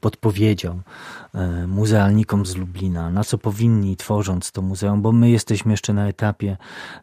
podpowiedział 0.00 0.74
y, 0.74 1.66
muzealnikom 1.66 2.46
z 2.46 2.56
Lublina? 2.56 3.10
Na 3.10 3.24
co 3.24 3.38
powinni 3.38 3.96
tworząc 3.96 4.52
to 4.52 4.62
muzeum? 4.62 5.02
Bo 5.02 5.12
my 5.12 5.30
jesteśmy 5.30 5.72
jeszcze 5.72 5.92
na 5.92 6.08
etapie 6.08 6.56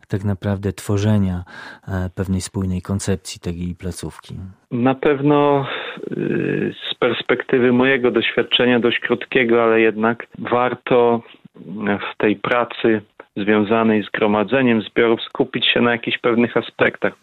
tak 0.07 0.23
naprawdę 0.23 0.73
tworzenia 0.73 1.43
y, 1.87 1.91
pewnej 2.15 2.41
spójnej 2.41 2.81
koncepcji 2.81 3.39
tej 3.41 3.75
placówki. 3.79 4.35
Na 4.71 4.95
pewno 4.95 5.65
z 6.91 6.95
perspektywy 6.99 7.73
mojego 7.73 8.11
doświadczenia, 8.11 8.79
dość 8.79 8.99
krótkiego, 8.99 9.63
ale 9.63 9.81
jednak 9.81 10.27
warto 10.39 11.21
w 12.13 12.17
tej 12.17 12.35
pracy 12.35 13.01
związanej 13.37 14.03
z 14.03 14.09
gromadzeniem 14.09 14.81
zbiorów 14.81 15.21
skupić 15.21 15.65
się 15.65 15.81
na 15.81 15.91
jakichś 15.91 16.17
pewnych 16.17 16.57
aspektach. 16.57 17.13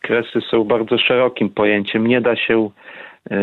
Kresy 0.00 0.40
są 0.40 0.64
bardzo 0.64 0.98
szerokim 0.98 1.50
pojęciem. 1.50 2.06
Nie 2.06 2.20
da 2.20 2.36
się 2.36 2.70
e, 3.30 3.36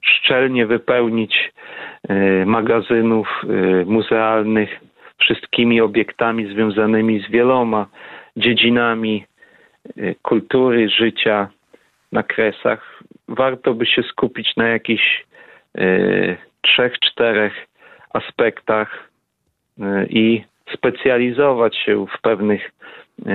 szczelnie 0.00 0.66
wypełnić 0.66 1.52
e, 2.08 2.46
magazynów 2.46 3.28
e, 3.44 3.84
muzealnych 3.84 4.80
wszystkimi 5.18 5.80
obiektami 5.80 6.52
związanymi 6.52 7.20
z 7.20 7.30
wieloma 7.30 7.86
dziedzinami 8.36 9.24
kultury, 10.22 10.88
życia 10.88 11.48
na 12.12 12.22
kresach. 12.22 13.02
Warto 13.28 13.74
by 13.74 13.86
się 13.86 14.02
skupić 14.02 14.56
na 14.56 14.68
jakichś 14.68 15.24
trzech, 16.62 16.98
czterech 16.98 17.66
aspektach 18.12 19.08
e, 19.80 20.06
i 20.06 20.44
specjalizować 20.74 21.76
się 21.76 22.06
w 22.06 22.20
pewnych, 22.20 22.70
e, 23.26 23.32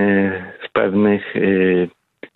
w 0.67 0.71
pewnych 0.71 1.35
e, 1.35 1.39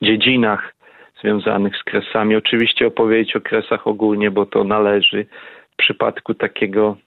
dziedzinach 0.02 0.74
związanych 1.22 1.78
z 1.78 1.84
kresami. 1.84 2.36
Oczywiście 2.36 2.88
opowiedzieć 2.88 3.36
o 3.36 3.42
kresach 3.42 3.88
ogólnie, 3.88 4.32
bo 4.32 4.46
to 4.46 4.64
należy. 4.64 5.26
W 5.72 5.76
przypadku 5.76 6.34
takiego 6.34 6.98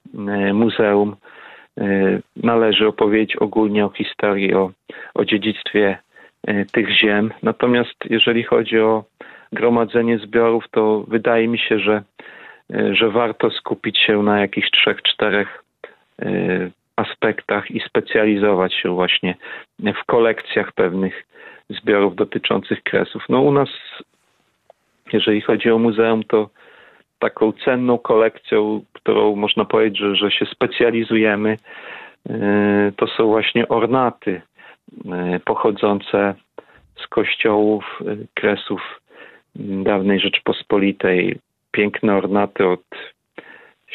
muzeum 0.52 1.16
należy 2.36 2.88
opowiedzieć 2.88 3.36
ogólnie 3.36 3.86
o 3.86 3.88
historii, 3.88 4.54
o, 4.54 4.70
o 5.14 5.24
dziedzictwie 5.24 5.98
tych 6.72 6.90
ziem. 6.90 7.32
Natomiast 7.42 7.94
jeżeli 8.10 8.42
chodzi 8.42 8.78
o 8.78 9.04
gromadzenie 9.52 10.18
zbiorów, 10.18 10.64
to 10.70 11.04
wydaje 11.08 11.48
mi 11.48 11.58
się, 11.58 11.78
że 11.78 12.02
że 12.70 13.10
warto 13.10 13.50
skupić 13.50 13.98
się 13.98 14.22
na 14.22 14.40
jakichś 14.40 14.70
trzech, 14.70 15.02
czterech 15.02 15.64
e, 16.22 16.26
aspektach 16.96 17.70
i 17.70 17.80
specjalizować 17.80 18.74
się 18.74 18.94
właśnie 18.94 19.34
w 19.78 20.04
kolekcjach 20.06 20.72
pewnych 20.72 21.26
zbiorów 21.70 22.16
dotyczących 22.16 22.82
kresów. 22.82 23.22
No 23.28 23.40
u 23.40 23.52
nas, 23.52 23.68
jeżeli 25.12 25.40
chodzi 25.40 25.70
o 25.70 25.78
muzeum, 25.78 26.22
to 26.22 26.50
taką 27.18 27.52
cenną 27.52 27.98
kolekcją, 27.98 28.84
którą 28.92 29.36
można 29.36 29.64
powiedzieć, 29.64 29.98
że, 29.98 30.16
że 30.16 30.30
się 30.30 30.46
specjalizujemy, 30.46 31.58
e, 32.28 32.92
to 32.96 33.06
są 33.06 33.26
właśnie 33.26 33.68
ornaty 33.68 34.42
pochodzące 35.44 36.34
z 36.96 37.06
kościołów, 37.06 38.00
kresów 38.34 39.00
dawnej 39.84 40.20
Rzeczypospolitej, 40.20 41.38
piękne 41.74 42.16
ornaty 42.16 42.66
od 42.66 42.84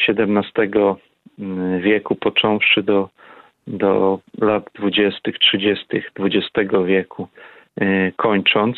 XVII 0.10 0.70
mm, 1.40 1.82
wieku, 1.82 2.16
począwszy 2.16 2.84
do, 2.84 3.10
do 3.68 4.20
lat 4.42 4.70
20., 4.76 5.32
30. 5.40 5.86
XX 6.20 6.74
wieku, 6.86 7.28
y, 7.82 8.14
kończąc. 8.16 8.78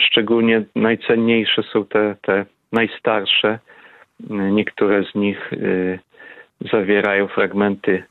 Szczególnie 0.00 0.62
najcenniejsze 0.76 1.62
są 1.62 1.84
te, 1.84 2.16
te 2.22 2.46
najstarsze. 2.72 3.58
Y, 4.20 4.34
niektóre 4.34 5.04
z 5.04 5.14
nich 5.14 5.52
y, 5.52 5.98
zawierają 6.72 7.28
fragmenty 7.28 8.02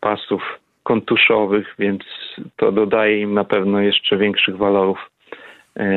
pasów 0.00 0.60
kontuszowych, 0.82 1.74
więc 1.78 2.02
to 2.56 2.72
dodaje 2.72 3.20
im 3.20 3.34
na 3.34 3.44
pewno 3.44 3.80
jeszcze 3.80 4.16
większych 4.16 4.56
walorów 4.56 5.10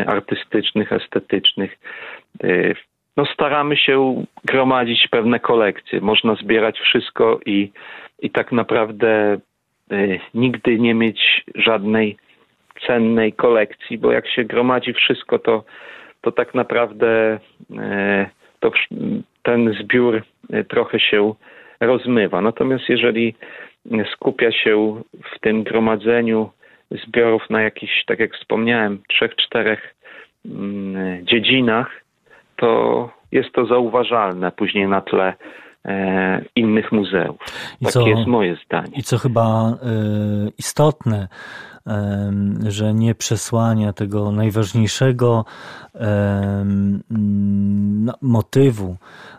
artystycznych, 0.08 0.92
estetycznych. 0.92 1.78
Y, 2.44 2.76
no 3.18 3.26
staramy 3.26 3.78
się 3.78 4.26
gromadzić 4.46 5.08
pewne 5.08 5.40
kolekcje. 5.40 6.02
Można 6.02 6.36
zbierać 6.36 6.80
wszystko 6.80 7.40
i, 7.46 7.72
i 8.20 8.30
tak 8.30 8.52
naprawdę 8.52 9.38
y, 9.92 10.20
nigdy 10.34 10.80
nie 10.80 10.94
mieć 10.94 11.44
żadnej 11.56 12.18
cennej 12.88 13.34
kolekcji, 13.34 13.98
bo 13.98 14.12
jak 14.12 14.28
się 14.28 14.44
gromadzi 14.44 14.94
wszystko, 14.94 15.40
to, 15.40 15.64
to 16.22 16.32
tak 16.32 16.54
naprawdę 16.54 17.40
to 18.60 18.72
ten 19.44 19.74
zbiór 19.74 20.24
trochę 20.70 21.00
się 21.00 21.34
rozmywa. 21.80 22.42
Natomiast 22.42 22.90
jeżeli 22.90 23.36
skupia 24.14 24.52
się 24.52 25.02
w 25.36 25.40
tym 25.40 25.64
gromadzeniu 25.64 26.50
zbiorów 26.92 27.50
na 27.50 27.62
jakichś, 27.62 28.06
tak 28.06 28.20
jak 28.20 28.34
wspomniałem, 28.34 29.02
trzech, 29.10 29.36
czterech 29.36 29.96
mm, 30.46 31.26
dziedzinach, 31.26 32.02
to 32.56 33.10
jest 33.32 33.52
to 33.54 33.66
zauważalne 33.66 34.52
później 34.52 34.88
na 34.88 35.02
tle 35.02 35.34
innych 36.56 36.92
muzeów. 36.92 37.38
I 37.82 37.86
Takie 37.86 37.94
co, 37.94 38.08
jest 38.08 38.28
moje 38.28 38.58
zdanie. 38.66 38.92
I 38.96 39.04
co 39.04 39.18
chyba 39.18 39.70
e, 39.70 39.76
istotne, 40.58 41.28
że 42.68 42.94
nie 42.94 43.16
przesłania 43.16 43.94
tego 43.94 44.32
najważniejszego 44.32 45.46
no, 47.10 48.14
motywu, 48.22 48.96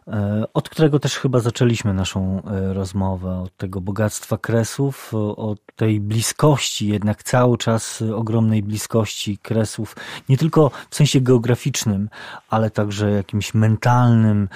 e, 0.09 0.45
od 0.55 0.69
którego 0.69 0.99
też 0.99 1.19
chyba 1.19 1.41
zaczęliśmy 1.41 1.95
naszą 1.95 2.43
e, 2.43 2.75
rozmowę, 2.75 3.39
od 3.39 3.57
tego 3.57 3.81
bogactwa 3.81 4.39
kresów, 4.39 5.15
od 5.37 5.59
tej 5.77 6.01
bliskości, 6.01 6.89
jednak 6.89 7.23
cały 7.23 7.59
czas 7.59 8.03
ogromnej 8.15 8.63
bliskości 8.63 9.39
kresów, 9.39 9.97
nie 10.29 10.37
tylko 10.37 10.71
w 10.91 10.95
sensie 10.97 11.21
geograficznym, 11.21 12.09
ale 12.51 12.71
także 12.71 13.11
jakimś 13.11 13.55
mentalnym, 13.55 14.49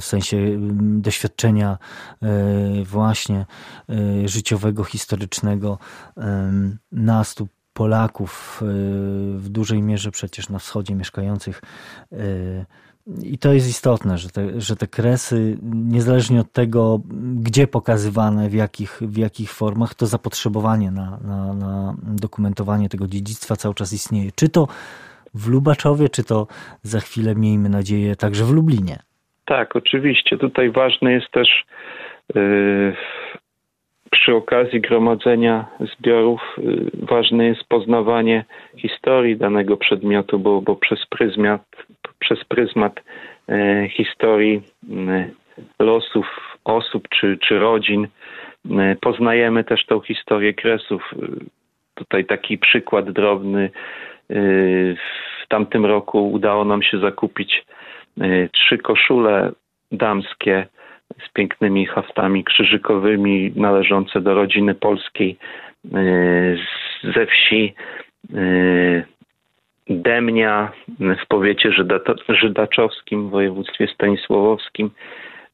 w 0.00 0.04
sensie 0.04 0.36
doświadczenia 1.00 1.78
e, 2.22 2.84
właśnie 2.84 3.46
życiowego, 4.24 4.84
historycznego 4.84 5.78
nas 6.92 7.34
tu 7.34 7.48
Polaków 7.74 8.62
y, 8.62 8.66
w 9.38 9.48
dużej 9.48 9.82
mierze 9.82 10.10
przecież 10.10 10.48
na 10.48 10.58
wschodzie 10.58 10.94
mieszkających. 10.94 11.62
Y, 12.12 12.66
I 13.22 13.38
to 13.38 13.52
jest 13.52 13.68
istotne, 13.68 14.18
że 14.18 14.28
te, 14.30 14.60
że 14.60 14.76
te 14.76 14.86
kresy, 14.86 15.58
niezależnie 15.62 16.40
od 16.40 16.52
tego, 16.52 17.00
gdzie 17.34 17.66
pokazywane, 17.66 18.48
w 18.48 18.54
jakich, 18.54 19.00
w 19.02 19.16
jakich 19.16 19.52
formach, 19.52 19.94
to 19.94 20.06
zapotrzebowanie 20.06 20.90
na, 20.90 21.18
na, 21.18 21.54
na 21.54 21.96
dokumentowanie 22.02 22.88
tego 22.88 23.08
dziedzictwa 23.08 23.56
cały 23.56 23.74
czas 23.74 23.92
istnieje. 23.92 24.32
Czy 24.34 24.48
to 24.48 24.68
w 25.34 25.48
Lubaczowie, 25.48 26.08
czy 26.08 26.24
to 26.24 26.46
za 26.82 27.00
chwilę, 27.00 27.34
miejmy 27.34 27.68
nadzieję, 27.68 28.16
także 28.16 28.44
w 28.44 28.50
Lublinie. 28.50 29.02
Tak, 29.44 29.76
oczywiście. 29.76 30.38
Tutaj 30.38 30.70
ważne 30.70 31.12
jest 31.12 31.30
też 31.30 31.64
yy, 32.34 32.96
przy 34.10 34.34
okazji 34.34 34.80
gromadzenia 34.80 35.66
zbiorów 35.80 36.56
ważne 37.02 37.46
jest 37.46 37.64
poznawanie 37.68 38.44
historii 38.76 39.36
danego 39.36 39.76
przedmiotu, 39.76 40.38
bo, 40.38 40.62
bo 40.62 40.76
przez 40.76 41.06
pryzmat, 41.06 41.62
przez 42.18 42.44
pryzmat 42.44 43.00
historii 43.90 44.62
losów 45.78 46.26
osób 46.64 47.08
czy, 47.08 47.38
czy 47.38 47.58
rodzin 47.58 48.08
poznajemy 49.00 49.64
też 49.64 49.86
tą 49.86 50.00
historię 50.00 50.54
kresów. 50.54 51.14
Tutaj 51.94 52.24
taki 52.24 52.58
przykład 52.58 53.10
drobny. 53.10 53.70
W 55.44 55.48
tamtym 55.48 55.86
roku 55.86 56.32
udało 56.32 56.64
nam 56.64 56.82
się 56.82 56.98
zakupić 56.98 57.64
trzy 58.52 58.78
koszule 58.78 59.52
damskie 59.92 60.66
z 61.26 61.32
pięknymi 61.32 61.86
haftami 61.86 62.44
krzyżykowymi 62.44 63.52
należące 63.56 64.20
do 64.20 64.34
rodziny 64.34 64.74
polskiej 64.74 65.36
ze 67.14 67.26
wsi 67.26 67.74
Demnia 69.88 70.72
w 70.98 71.26
powiecie 71.28 71.70
żydaczowskim 72.28 73.28
w 73.28 73.30
województwie 73.30 73.88
stanisławowskim 73.94 74.90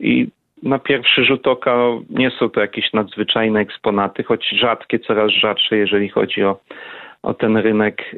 i 0.00 0.28
na 0.62 0.78
pierwszy 0.78 1.24
rzut 1.24 1.46
oka 1.46 1.76
nie 2.10 2.30
są 2.30 2.48
to 2.48 2.60
jakieś 2.60 2.92
nadzwyczajne 2.92 3.60
eksponaty, 3.60 4.22
choć 4.22 4.48
rzadkie, 4.48 4.98
coraz 4.98 5.30
rzadsze, 5.30 5.76
jeżeli 5.76 6.08
chodzi 6.08 6.44
o, 6.44 6.60
o 7.22 7.34
ten 7.34 7.56
rynek 7.56 8.16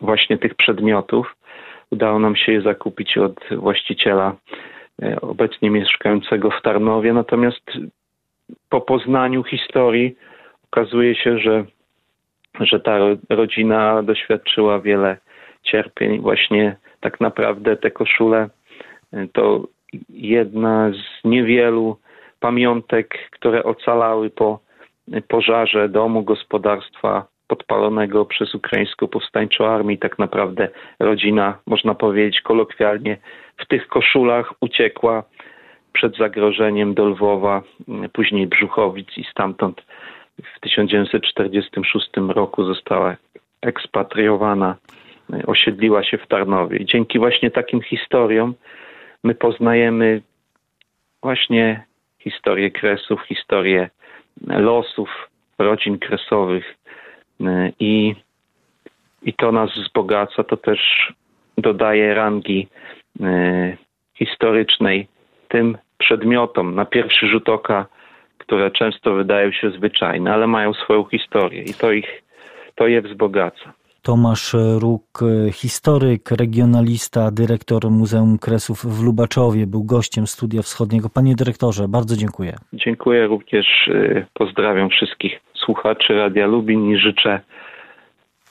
właśnie 0.00 0.38
tych 0.38 0.54
przedmiotów. 0.54 1.36
Udało 1.94 2.18
nam 2.18 2.36
się 2.36 2.52
je 2.52 2.60
zakupić 2.60 3.18
od 3.18 3.40
właściciela 3.56 4.36
e, 5.02 5.20
obecnie 5.20 5.70
mieszkającego 5.70 6.50
w 6.50 6.62
Tarnowie. 6.62 7.12
Natomiast 7.12 7.70
po 8.68 8.80
poznaniu 8.80 9.44
historii 9.44 10.16
okazuje 10.64 11.14
się, 11.14 11.38
że, 11.38 11.64
że 12.60 12.80
ta 12.80 12.98
rodzina 13.30 14.02
doświadczyła 14.02 14.80
wiele 14.80 15.16
cierpień. 15.62 16.20
Właśnie 16.20 16.76
tak 17.00 17.20
naprawdę 17.20 17.76
te 17.76 17.90
koszule 17.90 18.48
e, 19.12 19.26
to 19.32 19.68
jedna 20.10 20.90
z 20.90 21.24
niewielu 21.24 21.96
pamiątek, 22.40 23.28
które 23.30 23.64
ocalały 23.64 24.30
po 24.30 24.58
pożarze 25.28 25.88
domu, 25.88 26.22
gospodarstwa 26.22 27.26
podpalonego 27.46 28.24
przez 28.24 28.54
ukraińską 28.54 29.08
powstańczą 29.08 29.66
armię. 29.66 29.98
Tak 29.98 30.18
naprawdę 30.18 30.68
rodzina, 30.98 31.58
można 31.66 31.94
powiedzieć 31.94 32.40
kolokwialnie, 32.40 33.16
w 33.56 33.66
tych 33.66 33.86
koszulach 33.88 34.52
uciekła 34.60 35.22
przed 35.92 36.16
zagrożeniem 36.16 36.94
do 36.94 37.04
Lwowa, 37.08 37.62
później 38.12 38.46
Brzuchowic 38.46 39.08
i 39.16 39.24
stamtąd 39.24 39.82
w 40.56 40.60
1946 40.60 42.10
roku 42.28 42.64
została 42.64 43.16
ekspatriowana, 43.62 44.76
osiedliła 45.46 46.04
się 46.04 46.18
w 46.18 46.26
Tarnowie. 46.26 46.78
I 46.78 46.84
dzięki 46.84 47.18
właśnie 47.18 47.50
takim 47.50 47.82
historiom 47.82 48.54
my 49.24 49.34
poznajemy 49.34 50.22
właśnie 51.22 51.84
historię 52.18 52.70
kresów, 52.70 53.22
historię 53.22 53.90
losów 54.46 55.30
rodzin 55.58 55.98
kresowych 55.98 56.74
i, 57.80 58.14
i 59.22 59.32
to 59.32 59.52
nas 59.52 59.70
wzbogaca, 59.70 60.44
to 60.44 60.56
też 60.56 61.12
dodaje 61.58 62.14
rangi 62.14 62.68
e, 63.20 63.76
historycznej 64.14 65.08
tym 65.48 65.78
przedmiotom 65.98 66.74
na 66.74 66.84
pierwszy 66.84 67.26
rzut 67.26 67.48
oka, 67.48 67.86
które 68.38 68.70
często 68.70 69.14
wydają 69.14 69.52
się 69.52 69.70
zwyczajne, 69.70 70.34
ale 70.34 70.46
mają 70.46 70.74
swoją 70.74 71.04
historię 71.04 71.62
i 71.62 71.74
to 71.74 71.92
ich 71.92 72.22
to 72.74 72.86
je 72.86 73.02
wzbogaca. 73.02 73.72
Tomasz 74.04 74.56
Róg, 74.78 75.02
historyk, 75.52 76.30
regionalista, 76.30 77.30
dyrektor 77.30 77.90
Muzeum 77.90 78.38
Kresów 78.38 78.78
w 78.78 79.04
Lubaczowie, 79.04 79.66
był 79.66 79.84
gościem 79.84 80.26
Studia 80.26 80.62
Wschodniego. 80.62 81.08
Panie 81.14 81.34
dyrektorze, 81.34 81.88
bardzo 81.88 82.16
dziękuję. 82.16 82.52
Dziękuję 82.72 83.26
również. 83.26 83.66
Y, 83.88 84.26
pozdrawiam 84.34 84.90
wszystkich 84.90 85.40
słuchaczy 85.54 86.14
Radia 86.14 86.46
Lubin 86.46 86.90
i 86.90 86.96
życzę 86.96 87.40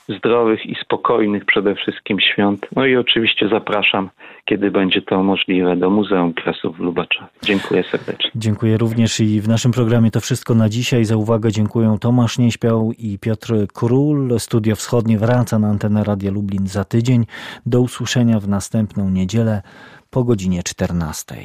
zdrowych 0.10 0.66
i 0.66 0.76
spokojnych 0.76 1.46
przede 1.46 1.76
wszystkim 1.76 2.20
świąt. 2.20 2.68
No 2.76 2.86
i 2.86 2.96
oczywiście 2.96 3.48
zapraszam, 3.50 4.10
kiedy 4.46 4.72
będzie 4.72 5.02
to 5.02 5.24
możliwe, 5.24 5.76
do 5.76 5.90
Muzeum 5.90 6.34
Kresów 6.34 6.78
w 6.78 6.80
Lubaczowie. 6.80 7.28
Dziękuję 7.44 7.84
serdecznie. 7.84 8.32
Dziękuję 8.36 8.78
również 8.78 9.20
i 9.20 9.42
w 9.42 9.48
naszym 9.48 9.72
programie 9.72 10.12
to 10.12 10.22
wszystko 10.22 10.56
na 10.56 10.70
dzisiaj. 10.70 11.06
Za 11.06 11.18
uwagę 11.18 11.52
dziękuję 11.52 11.98
Tomasz 12.02 12.38
Nieśpiał 12.38 12.92
i 12.98 13.20
Piotr 13.20 13.54
Król. 13.74 14.40
Studio 14.40 14.76
Wschodnie 14.76 15.18
wraca 15.18 15.60
na 15.60 15.68
antenę 15.68 16.04
Radia 16.04 16.32
Lublin 16.32 16.68
za 16.68 16.84
tydzień. 16.84 17.26
Do 17.66 17.82
usłyszenia 17.82 18.40
w 18.40 18.48
następną 18.48 19.10
niedzielę 19.10 19.62
po 20.10 20.24
godzinie 20.24 20.64
14. 20.64 21.36